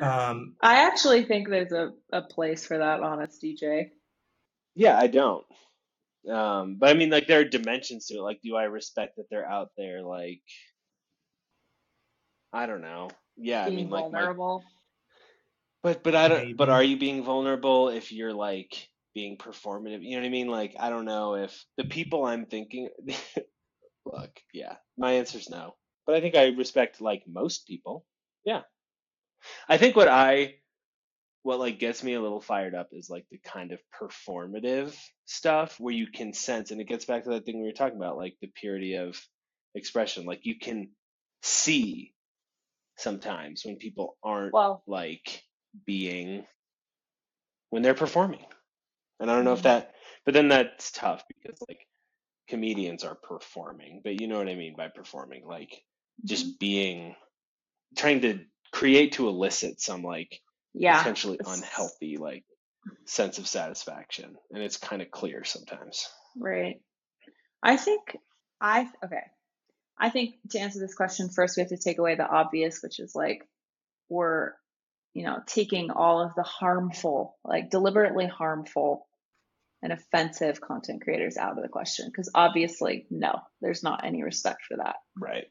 Um 0.00 0.54
I 0.62 0.86
actually 0.86 1.24
think 1.24 1.48
there's 1.50 1.72
a, 1.72 1.92
a 2.12 2.22
place 2.22 2.66
for 2.66 2.78
that 2.78 3.00
honest 3.00 3.42
DJ. 3.42 3.90
Yeah, 4.74 4.98
I 4.98 5.06
don't. 5.08 5.44
Um, 6.28 6.76
but 6.78 6.90
I 6.90 6.94
mean, 6.94 7.10
like, 7.10 7.26
there 7.26 7.40
are 7.40 7.44
dimensions 7.44 8.06
to 8.06 8.18
it. 8.18 8.22
Like, 8.22 8.40
do 8.42 8.56
I 8.56 8.64
respect 8.64 9.16
that 9.16 9.30
they're 9.30 9.48
out 9.48 9.70
there? 9.76 10.02
Like, 10.02 10.42
I 12.52 12.66
don't 12.66 12.82
know. 12.82 13.10
Yeah, 13.36 13.64
I 13.64 13.70
mean, 13.70 13.88
like, 13.88 14.10
my, 14.10 14.18
vulnerable. 14.18 14.64
but 15.82 16.02
but 16.02 16.14
I 16.14 16.28
don't. 16.28 16.56
But 16.56 16.68
are 16.68 16.82
you 16.82 16.98
being 16.98 17.24
vulnerable 17.24 17.88
if 17.88 18.12
you're 18.12 18.34
like 18.34 18.88
being 19.14 19.38
performative? 19.38 20.02
You 20.02 20.16
know 20.16 20.22
what 20.22 20.26
I 20.26 20.30
mean? 20.30 20.48
Like, 20.48 20.74
I 20.78 20.90
don't 20.90 21.06
know 21.06 21.36
if 21.36 21.64
the 21.76 21.84
people 21.84 22.24
I'm 22.24 22.46
thinking. 22.46 22.90
Look, 24.04 24.30
yeah, 24.52 24.76
my 24.98 25.12
answer's 25.12 25.48
no. 25.48 25.74
But 26.06 26.16
I 26.16 26.20
think 26.20 26.34
I 26.34 26.48
respect 26.48 27.00
like 27.00 27.22
most 27.26 27.66
people. 27.66 28.04
Yeah, 28.44 28.62
I 29.68 29.78
think 29.78 29.96
what 29.96 30.08
I 30.08 30.56
what 31.42 31.60
like 31.60 31.78
gets 31.80 32.04
me 32.04 32.14
a 32.14 32.22
little 32.22 32.40
fired 32.42 32.74
up 32.74 32.90
is 32.92 33.10
like 33.10 33.26
the 33.30 33.38
kind 33.38 33.72
of 33.72 33.80
performative 34.00 34.96
stuff 35.26 35.80
where 35.80 35.94
you 35.94 36.08
can 36.08 36.34
sense 36.34 36.70
and 36.72 36.80
it 36.80 36.88
gets 36.88 37.06
back 37.06 37.24
to 37.24 37.30
that 37.30 37.46
thing 37.46 37.60
we 37.60 37.66
were 37.66 37.72
talking 37.72 37.98
about 37.98 38.18
like 38.18 38.36
the 38.42 38.50
purity 38.54 38.96
of 38.96 39.20
expression. 39.74 40.26
Like 40.26 40.46
you 40.46 40.58
can 40.58 40.90
see 41.42 42.14
sometimes 42.98 43.64
when 43.64 43.76
people 43.76 44.16
aren't 44.24 44.54
Well, 44.54 44.84
like 44.86 45.42
being 45.86 46.46
when 47.70 47.82
they're 47.82 47.94
performing. 47.94 48.44
And 49.20 49.30
i 49.30 49.36
don't 49.36 49.44
know 49.44 49.54
if 49.54 49.62
mhm, 49.62 49.64
that 49.64 49.94
but 50.26 50.34
then 50.34 50.48
that's 50.48 50.92
tough 50.92 51.24
because 51.28 51.58
like 51.68 51.80
comedians 52.48 53.04
are 53.04 53.16
performing 53.16 54.02
but 54.04 54.20
you 54.20 54.28
know 54.28 54.38
what 54.38 54.48
i 54.48 54.54
mean 54.56 54.74
by 54.76 54.88
performing 54.88 55.46
like 55.46 55.82
just 56.24 56.60
being 56.60 57.14
trying 57.96 58.22
to 58.22 58.40
create 58.72 59.12
to 59.14 59.28
elicit 59.28 59.80
some 59.80 60.02
like 60.02 60.40
yeah. 60.74 60.98
potentially 60.98 61.38
unhealthy 61.46 62.16
like 62.16 62.44
sense 63.04 63.38
of 63.38 63.46
satisfaction 63.46 64.36
and 64.52 64.62
it's 64.62 64.76
kind 64.76 65.02
of 65.02 65.10
clear 65.10 65.44
sometimes 65.44 66.08
Right. 66.38 66.80
I 67.62 67.76
think 67.76 68.16
I 68.60 68.88
okay. 69.04 69.22
I 69.98 70.10
think 70.10 70.36
to 70.50 70.58
answer 70.58 70.78
this 70.78 70.94
question 70.94 71.28
first 71.28 71.56
we 71.56 71.62
have 71.62 71.70
to 71.70 71.76
take 71.76 71.98
away 71.98 72.14
the 72.14 72.26
obvious, 72.26 72.80
which 72.82 73.00
is 73.00 73.14
like 73.14 73.46
we're, 74.08 74.52
you 75.12 75.24
know, 75.24 75.38
taking 75.46 75.90
all 75.90 76.22
of 76.22 76.34
the 76.34 76.42
harmful, 76.42 77.36
like 77.44 77.70
deliberately 77.70 78.26
harmful 78.26 79.06
and 79.82 79.92
offensive 79.92 80.60
content 80.60 81.02
creators 81.02 81.36
out 81.36 81.56
of 81.56 81.62
the 81.62 81.68
question 81.68 82.06
because 82.06 82.30
obviously 82.34 83.06
no, 83.10 83.40
there's 83.60 83.82
not 83.82 84.04
any 84.04 84.22
respect 84.22 84.62
for 84.66 84.78
that. 84.78 84.96
right 85.16 85.46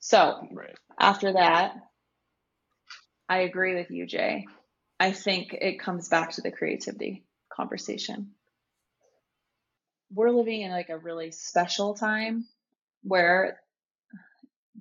So, 0.00 0.46
right 0.52 0.76
after 0.98 1.32
that, 1.34 1.74
I 3.28 3.38
agree 3.38 3.74
with 3.74 3.90
you, 3.90 4.06
Jay. 4.06 4.46
I 4.98 5.12
think 5.12 5.52
it 5.52 5.78
comes 5.80 6.08
back 6.08 6.30
to 6.32 6.42
the 6.42 6.50
creativity 6.52 7.24
conversation. 7.52 8.34
We're 10.12 10.30
living 10.30 10.62
in 10.62 10.70
like 10.72 10.88
a 10.88 10.98
really 10.98 11.30
special 11.32 11.94
time 11.94 12.46
where 13.02 13.60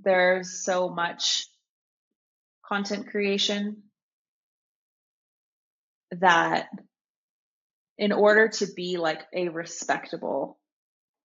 there's 0.03 0.63
so 0.63 0.89
much 0.89 1.47
content 2.67 3.07
creation 3.07 3.83
that 6.11 6.69
in 7.97 8.11
order 8.11 8.47
to 8.49 8.67
be 8.75 8.97
like 8.97 9.21
a 9.33 9.49
respectable 9.49 10.59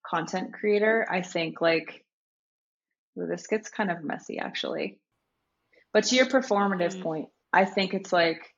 content 0.07 0.55
creator, 0.55 1.07
I 1.11 1.23
think 1.23 1.61
like 1.61 2.05
this 3.17 3.47
gets 3.47 3.69
kind 3.71 3.91
of 3.91 4.03
messy 4.03 4.39
actually. 4.39 4.99
But 5.93 6.05
to 6.05 6.17
your 6.17 6.27
performative 6.27 6.97
Mm. 6.97 7.03
point, 7.03 7.29
I 7.53 7.65
think 7.65 7.95
it's 7.95 8.13
like 8.13 8.55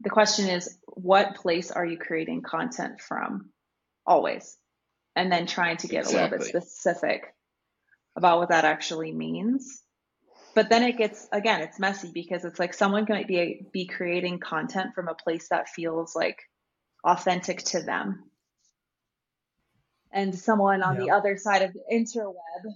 the 0.00 0.10
question 0.10 0.48
is 0.48 0.78
what 0.86 1.36
place 1.36 1.70
are 1.70 1.84
you 1.84 1.98
creating 1.98 2.42
content 2.42 3.00
from 3.00 3.50
always? 4.06 4.56
And 5.16 5.30
then 5.30 5.46
trying 5.46 5.76
to 5.78 5.88
get 5.88 6.06
a 6.06 6.10
little 6.10 6.28
bit 6.28 6.42
specific 6.42 7.32
about 8.16 8.38
what 8.38 8.48
that 8.50 8.64
actually 8.64 9.12
means. 9.12 9.82
But 10.54 10.68
then 10.68 10.82
it 10.82 10.96
gets 10.96 11.26
again, 11.32 11.62
it's 11.62 11.78
messy 11.78 12.10
because 12.12 12.44
it's 12.44 12.58
like 12.58 12.74
someone 12.74 13.06
might 13.08 13.26
be 13.28 13.66
be 13.72 13.86
creating 13.86 14.38
content 14.38 14.94
from 14.94 15.08
a 15.08 15.14
place 15.14 15.48
that 15.48 15.68
feels 15.68 16.14
like 16.14 16.38
authentic 17.04 17.62
to 17.64 17.82
them. 17.82 18.30
And 20.12 20.34
someone 20.38 20.82
on 20.82 20.96
the 20.96 21.10
other 21.10 21.36
side 21.36 21.62
of 21.62 21.72
the 21.72 21.82
interweb, 21.92 22.72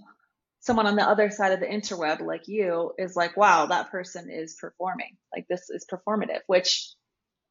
someone 0.61 0.87
on 0.87 0.95
the 0.95 1.07
other 1.07 1.31
side 1.31 1.53
of 1.53 1.59
the 1.59 1.65
interweb 1.67 2.21
like 2.21 2.47
you 2.47 2.93
is 2.97 3.15
like, 3.15 3.37
wow, 3.37 3.67
that 3.67 3.91
person 3.91 4.29
is 4.31 4.55
performing. 4.59 5.17
Like 5.35 5.47
this 5.49 5.69
is 5.69 5.85
performative, 5.91 6.41
which 6.47 6.89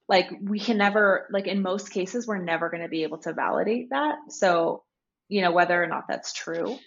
like 0.08 0.28
we 0.42 0.60
can 0.60 0.78
never 0.78 1.28
like 1.32 1.46
in 1.46 1.62
most 1.62 1.90
cases 1.90 2.26
we're 2.26 2.38
never 2.42 2.70
going 2.70 2.82
to 2.82 2.88
be 2.88 3.04
able 3.04 3.18
to 3.18 3.32
validate 3.34 3.90
that. 3.90 4.16
So, 4.30 4.84
you 5.28 5.42
know, 5.42 5.52
whether 5.52 5.82
or 5.82 5.86
not 5.86 6.04
that's 6.08 6.32
true. 6.32 6.78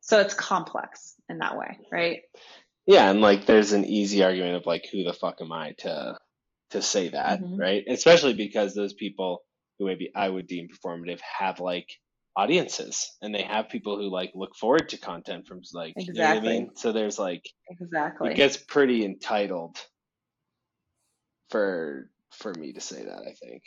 So 0.00 0.20
it's 0.20 0.34
complex 0.34 1.14
in 1.28 1.38
that 1.38 1.56
way, 1.56 1.78
right? 1.92 2.20
yeah 2.86 3.10
and 3.10 3.20
like 3.20 3.46
there's 3.46 3.72
an 3.72 3.84
easy 3.84 4.22
argument 4.24 4.56
of 4.56 4.66
like 4.66 4.86
who 4.92 5.04
the 5.04 5.12
fuck 5.12 5.40
am 5.40 5.52
i 5.52 5.72
to 5.78 6.18
to 6.70 6.82
say 6.82 7.10
that, 7.10 7.40
hmm 7.40 7.58
right? 7.58 7.84
Especially 7.88 8.34
because 8.34 8.74
those 8.74 8.94
people 8.94 9.42
who 9.78 9.86
maybe 9.86 10.10
I 10.14 10.28
would 10.28 10.46
deem 10.46 10.68
performative 10.68 11.20
have 11.38 11.60
like 11.60 11.88
audiences 12.34 13.10
and 13.20 13.34
they 13.34 13.42
have 13.42 13.68
people 13.68 13.96
who 13.96 14.10
like 14.10 14.32
look 14.34 14.54
forward 14.56 14.88
to 14.88 14.96
content 14.98 15.46
from 15.46 15.60
like 15.74 15.94
you 15.96 16.12
know 16.14 16.22
what 16.22 16.30
I 16.30 16.32
Exactly. 16.32 16.52
mean? 16.52 16.70
So 16.76 16.92
there's 16.92 17.18
like 17.18 17.44
exactly 17.68 18.30
it 18.30 18.36
gets 18.36 18.56
pretty 18.56 19.04
entitled 19.04 19.76
for 21.50 22.10
for 22.30 22.54
me 22.54 22.72
to 22.72 22.80
say 22.80 23.04
that, 23.04 23.20
I 23.20 23.34
think. 23.34 23.62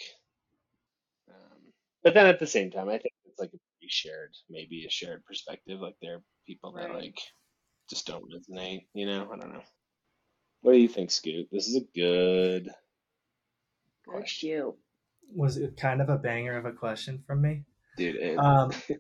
Um, 1.30 1.60
but 2.04 2.14
then 2.16 2.26
at 2.26 2.40
the 2.40 2.48
same 2.48 2.72
time, 2.72 2.90
I 2.90 2.98
think 2.98 3.14
it's 3.26 3.40
like 3.40 3.50
a 3.50 3.62
pretty 3.78 3.90
shared, 3.90 4.34
maybe 4.50 4.86
a 4.86 4.90
shared 4.90 5.24
perspective. 5.26 5.80
Like 5.80 5.96
there 6.02 6.16
are 6.16 6.24
people 6.48 6.74
that 6.74 6.94
like 6.94 7.20
just 7.90 8.08
don't 8.08 8.24
resonate, 8.24 8.88
you 8.94 9.06
know? 9.06 9.30
I 9.32 9.38
don't 9.38 9.54
know. 9.54 9.62
What 10.62 10.72
do 10.74 10.80
you 10.80 10.88
think, 10.88 11.12
Scoot? 11.12 11.48
This 11.52 11.68
is 11.68 11.76
a 11.76 11.86
good 11.96 12.66
Good 12.66 12.72
question. 14.08 14.50
you. 14.50 14.76
Was 15.36 15.58
it 15.58 15.78
kind 15.78 16.02
of 16.02 16.10
a 16.10 16.18
banger 16.18 16.58
of 16.58 16.66
a 16.66 16.72
question 16.72 17.24
from 17.28 17.42
me? 17.42 17.64
Dude, 17.98 18.38
Um, 18.38 18.72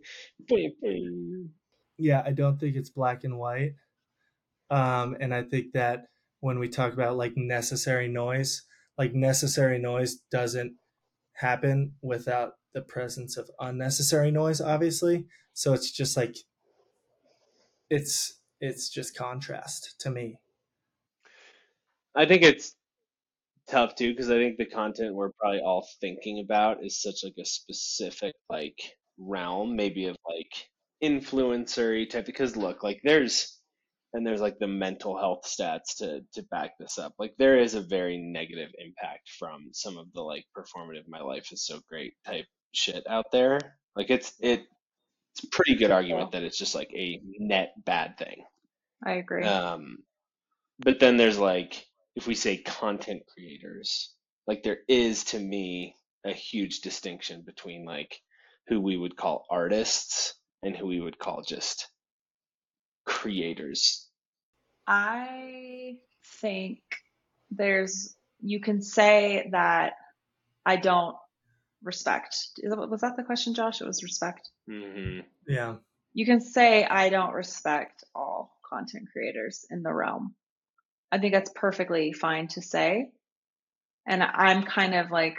yeah, 1.98 2.24
I 2.26 2.32
don't 2.32 2.60
think 2.60 2.76
it's 2.76 2.90
black 2.90 3.24
and 3.24 3.38
white. 3.38 3.74
Um, 4.70 5.16
and 5.20 5.34
I 5.34 5.44
think 5.44 5.74
that 5.74 6.08
when 6.40 6.60
we 6.60 6.70
talk 6.70 6.94
about 6.94 7.18
like 7.18 7.34
necessary 7.36 8.08
noise, 8.08 8.64
like 8.98 9.14
necessary 9.14 9.80
noise 9.80 10.18
doesn't 10.32 10.76
happen 11.34 11.94
without 12.02 12.54
the 12.74 12.82
presence 12.82 13.38
of 13.38 13.50
unnecessary 13.60 14.32
noise, 14.32 14.62
obviously. 14.62 15.26
So 15.54 15.74
it's 15.74 15.92
just 15.92 16.18
like 16.18 16.36
it's 17.90 18.40
it's 18.60 18.90
just 18.90 19.18
contrast 19.18 19.96
to 20.00 20.10
me. 20.10 20.40
I 22.16 22.26
think 22.26 22.44
it's 22.44 22.75
tough 23.70 23.96
too 23.96 24.12
because 24.12 24.30
I 24.30 24.36
think 24.36 24.58
the 24.58 24.66
content 24.66 25.16
we're 25.16 25.32
probably 25.40 25.62
all 25.62 25.88
thinking 26.02 26.44
about 26.44 26.84
is 26.84 27.02
such 27.02 27.24
like 27.24 27.36
a 27.40 27.46
specific 27.46 28.36
like 28.50 28.80
realm, 29.18 29.76
maybe 29.76 30.06
of 30.08 30.16
like 30.28 30.52
influencery 31.04 32.10
type. 32.10 32.26
Because 32.26 32.56
look, 32.56 32.84
like 32.84 33.02
there's 33.04 33.60
and 34.14 34.26
there's 34.26 34.42
like 34.42 34.58
the 34.60 34.68
mental 34.68 35.18
health 35.18 35.44
stats 35.46 35.98
to 35.98 36.22
to 36.34 36.44
back 36.52 36.72
this 36.80 36.98
up. 36.98 37.14
Like 37.20 37.34
there 37.38 37.60
is 37.60 37.76
a 37.76 37.82
very 37.82 38.18
negative 38.18 38.70
impact 38.78 39.30
from 39.38 39.70
some 39.74 39.98
of 39.98 40.12
the 40.14 40.22
like 40.22 40.46
performative 40.58 41.08
"my 41.08 41.22
life 41.22 41.52
is 41.52 41.66
so 41.66 41.80
great" 41.90 42.14
type 42.26 42.46
shit 42.74 43.04
out 43.10 43.32
there. 43.32 43.60
Like 43.96 44.10
it's 44.10 44.34
it 44.40 44.66
it's 45.36 45.44
a 45.44 45.50
pretty 45.50 45.76
good 45.76 45.92
argument 45.92 46.32
that 46.32 46.44
it's 46.44 46.58
just 46.58 46.76
like 46.76 46.92
a 46.96 47.20
net 47.40 47.74
bad 47.86 48.18
thing. 48.18 48.46
I 49.06 49.14
agree. 49.14 49.44
Um, 49.44 49.98
but 50.80 51.00
then 51.00 51.18
there's 51.18 51.38
like, 51.38 51.86
if 52.16 52.28
we 52.28 52.36
say 52.36 52.58
content 52.58 53.24
creators, 53.34 54.14
like 54.48 54.64
there 54.64 54.80
is 54.88 55.24
to 55.26 55.40
me 55.40 55.96
a 56.26 56.32
huge 56.32 56.82
distinction 56.82 57.44
between 57.46 57.86
like 57.86 58.20
who 58.68 58.80
we 58.80 58.98
would 58.98 59.16
call 59.16 59.46
artists 59.50 60.34
and 60.64 60.76
who 60.76 60.88
we 60.88 61.00
would 61.00 61.20
call 61.20 61.44
just 61.44 61.90
creators. 63.06 64.08
I 64.88 65.98
think 66.42 66.80
there's 67.52 68.16
you 68.42 68.60
can 68.60 68.82
say 68.82 69.50
that 69.52 69.94
I 70.66 70.76
don't 70.76 71.16
respect. 71.84 72.36
Is 72.58 72.72
that, 72.72 72.90
was 72.90 73.02
that 73.02 73.16
the 73.18 73.24
question, 73.24 73.54
Josh? 73.54 73.82
It 73.82 73.88
was 73.88 74.04
respect. 74.04 74.50
hmm 74.68 75.20
Yeah. 75.48 75.76
You 76.14 76.26
can 76.26 76.42
say 76.42 76.86
I 76.86 77.10
don't 77.10 77.34
respect 77.34 78.04
all 78.16 78.58
content 78.68 79.10
creators 79.12 79.66
in 79.70 79.84
the 79.84 79.94
realm. 79.94 80.36
I 81.16 81.18
think 81.18 81.32
that's 81.34 81.52
perfectly 81.56 82.12
fine 82.12 82.50
to 82.50 82.62
say. 82.62 83.10
And 84.06 84.22
I'm 84.22 84.64
kind 84.64 84.94
of 84.94 85.12
like 85.12 85.38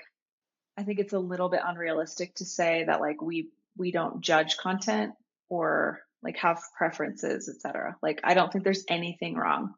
I 0.78 0.84
think 0.84 1.00
it's 1.00 1.12
a 1.12 1.18
little 1.18 1.50
bit 1.50 1.60
unrealistic 1.62 2.34
to 2.36 2.46
say 2.46 2.84
that 2.86 3.02
like 3.02 3.20
we 3.20 3.50
we 3.76 3.92
don't 3.92 4.22
judge 4.22 4.56
content 4.56 5.12
or 5.50 6.00
like 6.22 6.38
have 6.38 6.62
preferences, 6.78 7.50
etc. 7.50 7.94
Like 8.02 8.20
I 8.24 8.32
don't 8.32 8.50
think 8.50 8.64
there's 8.64 8.86
anything 8.88 9.34
wrong 9.34 9.74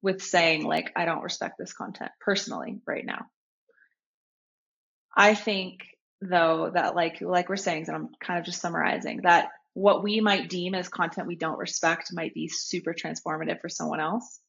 with 0.00 0.22
saying 0.22 0.64
like 0.64 0.90
I 0.96 1.04
don't 1.04 1.22
respect 1.22 1.56
this 1.58 1.74
content 1.74 2.12
personally 2.18 2.80
right 2.86 3.04
now. 3.04 3.26
I 5.14 5.34
think 5.34 5.80
though 6.22 6.70
that 6.72 6.96
like 6.96 7.20
like 7.20 7.50
we're 7.50 7.56
saying, 7.56 7.84
and 7.88 7.96
I'm 7.96 8.08
kind 8.22 8.38
of 8.38 8.46
just 8.46 8.62
summarizing 8.62 9.20
that 9.24 9.50
what 9.74 10.02
we 10.02 10.22
might 10.22 10.48
deem 10.48 10.74
as 10.74 10.88
content 10.88 11.26
we 11.26 11.36
don't 11.36 11.58
respect 11.58 12.08
might 12.14 12.32
be 12.32 12.48
super 12.48 12.94
transformative 12.94 13.60
for 13.60 13.68
someone 13.68 14.00
else. 14.00 14.40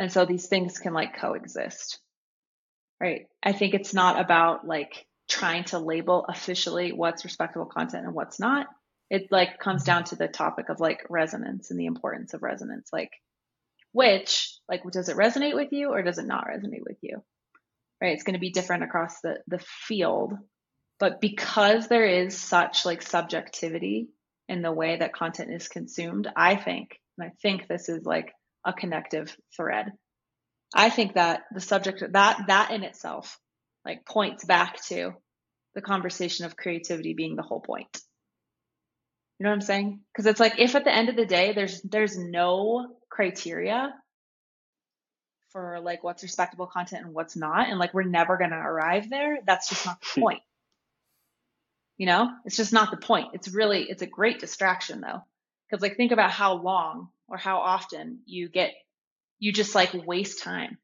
And 0.00 0.10
so 0.10 0.24
these 0.24 0.46
things 0.46 0.78
can 0.78 0.94
like 0.94 1.18
coexist. 1.20 2.00
Right. 3.00 3.26
I 3.42 3.52
think 3.52 3.74
it's 3.74 3.92
not 3.92 4.18
about 4.18 4.66
like 4.66 5.06
trying 5.28 5.64
to 5.64 5.78
label 5.78 6.24
officially 6.26 6.92
what's 6.92 7.24
respectable 7.24 7.66
content 7.66 8.06
and 8.06 8.14
what's 8.14 8.40
not. 8.40 8.66
It 9.10 9.28
like 9.30 9.58
comes 9.58 9.84
down 9.84 10.04
to 10.04 10.16
the 10.16 10.26
topic 10.26 10.70
of 10.70 10.80
like 10.80 11.04
resonance 11.10 11.70
and 11.70 11.78
the 11.78 11.84
importance 11.84 12.32
of 12.32 12.42
resonance. 12.42 12.88
Like 12.92 13.10
which, 13.92 14.50
like 14.70 14.82
does 14.90 15.10
it 15.10 15.18
resonate 15.18 15.54
with 15.54 15.70
you 15.72 15.92
or 15.92 16.02
does 16.02 16.18
it 16.18 16.26
not 16.26 16.46
resonate 16.46 16.84
with 16.86 16.98
you? 17.02 17.22
Right. 18.00 18.14
It's 18.14 18.22
going 18.22 18.34
to 18.34 18.40
be 18.40 18.52
different 18.52 18.84
across 18.84 19.20
the, 19.20 19.40
the 19.48 19.58
field. 19.58 20.32
But 20.98 21.20
because 21.20 21.88
there 21.88 22.06
is 22.06 22.38
such 22.38 22.86
like 22.86 23.02
subjectivity 23.02 24.08
in 24.48 24.62
the 24.62 24.72
way 24.72 24.96
that 24.96 25.12
content 25.12 25.52
is 25.52 25.68
consumed, 25.68 26.26
I 26.34 26.56
think, 26.56 26.98
and 27.18 27.28
I 27.28 27.32
think 27.42 27.68
this 27.68 27.90
is 27.90 28.06
like 28.06 28.32
a 28.64 28.72
connective 28.72 29.36
thread 29.56 29.92
I 30.74 30.90
think 30.90 31.14
that 31.14 31.42
the 31.52 31.60
subject 31.60 32.02
that 32.12 32.44
that 32.46 32.70
in 32.70 32.84
itself 32.84 33.38
like 33.84 34.04
points 34.04 34.44
back 34.44 34.84
to 34.86 35.12
the 35.74 35.80
conversation 35.80 36.44
of 36.44 36.56
creativity 36.56 37.14
being 37.14 37.36
the 37.36 37.42
whole 37.42 37.60
point. 37.60 38.00
You 39.38 39.44
know 39.44 39.50
what 39.50 39.54
I'm 39.54 39.60
saying? 39.62 40.00
Because 40.12 40.26
it's 40.26 40.40
like 40.40 40.58
if 40.58 40.74
at 40.74 40.84
the 40.84 40.94
end 40.94 41.08
of 41.08 41.16
the 41.16 41.26
day 41.26 41.52
there's 41.54 41.80
there's 41.82 42.16
no 42.16 42.94
criteria 43.08 43.94
for 45.50 45.80
like 45.80 46.04
what's 46.04 46.22
respectable 46.22 46.66
content 46.66 47.04
and 47.04 47.14
what's 47.14 47.36
not, 47.36 47.68
and 47.68 47.78
like 47.78 47.92
we're 47.92 48.04
never 48.04 48.36
gonna 48.36 48.60
arrive 48.60 49.10
there, 49.10 49.38
that's 49.44 49.68
just 49.68 49.86
not 49.86 50.00
the 50.00 50.06
hmm. 50.14 50.20
point. 50.20 50.42
You 51.96 52.06
know? 52.06 52.30
It's 52.46 52.56
just 52.56 52.72
not 52.72 52.90
the 52.90 52.96
point. 52.96 53.28
It's 53.34 53.48
really 53.48 53.82
it's 53.88 54.02
a 54.02 54.06
great 54.06 54.38
distraction 54.38 55.00
though. 55.00 55.22
Because 55.68 55.82
like 55.82 55.96
think 55.96 56.12
about 56.12 56.30
how 56.30 56.54
long 56.54 57.08
or 57.30 57.38
how 57.38 57.58
often 57.58 58.18
you 58.26 58.48
get 58.48 58.74
you 59.38 59.52
just 59.52 59.74
like 59.74 59.94
waste 59.94 60.42
time 60.42 60.76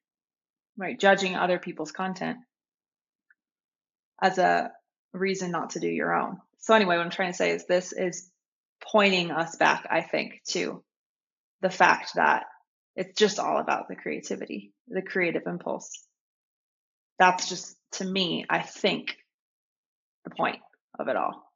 right 0.78 0.98
judging 0.98 1.34
other 1.34 1.58
people's 1.58 1.92
content 1.92 2.38
as 4.22 4.38
a 4.38 4.70
reason 5.12 5.50
not 5.50 5.70
to 5.70 5.80
do 5.80 5.88
your 5.88 6.14
own. 6.14 6.38
So 6.58 6.74
anyway 6.74 6.96
what 6.96 7.04
i'm 7.04 7.10
trying 7.10 7.32
to 7.32 7.36
say 7.36 7.50
is 7.50 7.66
this 7.66 7.92
is 7.92 8.30
pointing 8.92 9.30
us 9.30 9.56
back 9.56 9.86
i 9.90 10.00
think 10.00 10.40
to 10.48 10.82
the 11.60 11.70
fact 11.70 12.12
that 12.14 12.44
it's 12.94 13.18
just 13.18 13.38
all 13.38 13.58
about 13.58 13.88
the 13.88 13.96
creativity 13.96 14.72
the 14.88 15.02
creative 15.02 15.42
impulse. 15.46 15.90
That's 17.18 17.48
just 17.48 17.76
to 17.92 18.04
me 18.04 18.44
i 18.48 18.60
think 18.60 19.16
the 20.24 20.30
point 20.30 20.58
of 20.98 21.08
it 21.08 21.16
all 21.16 21.46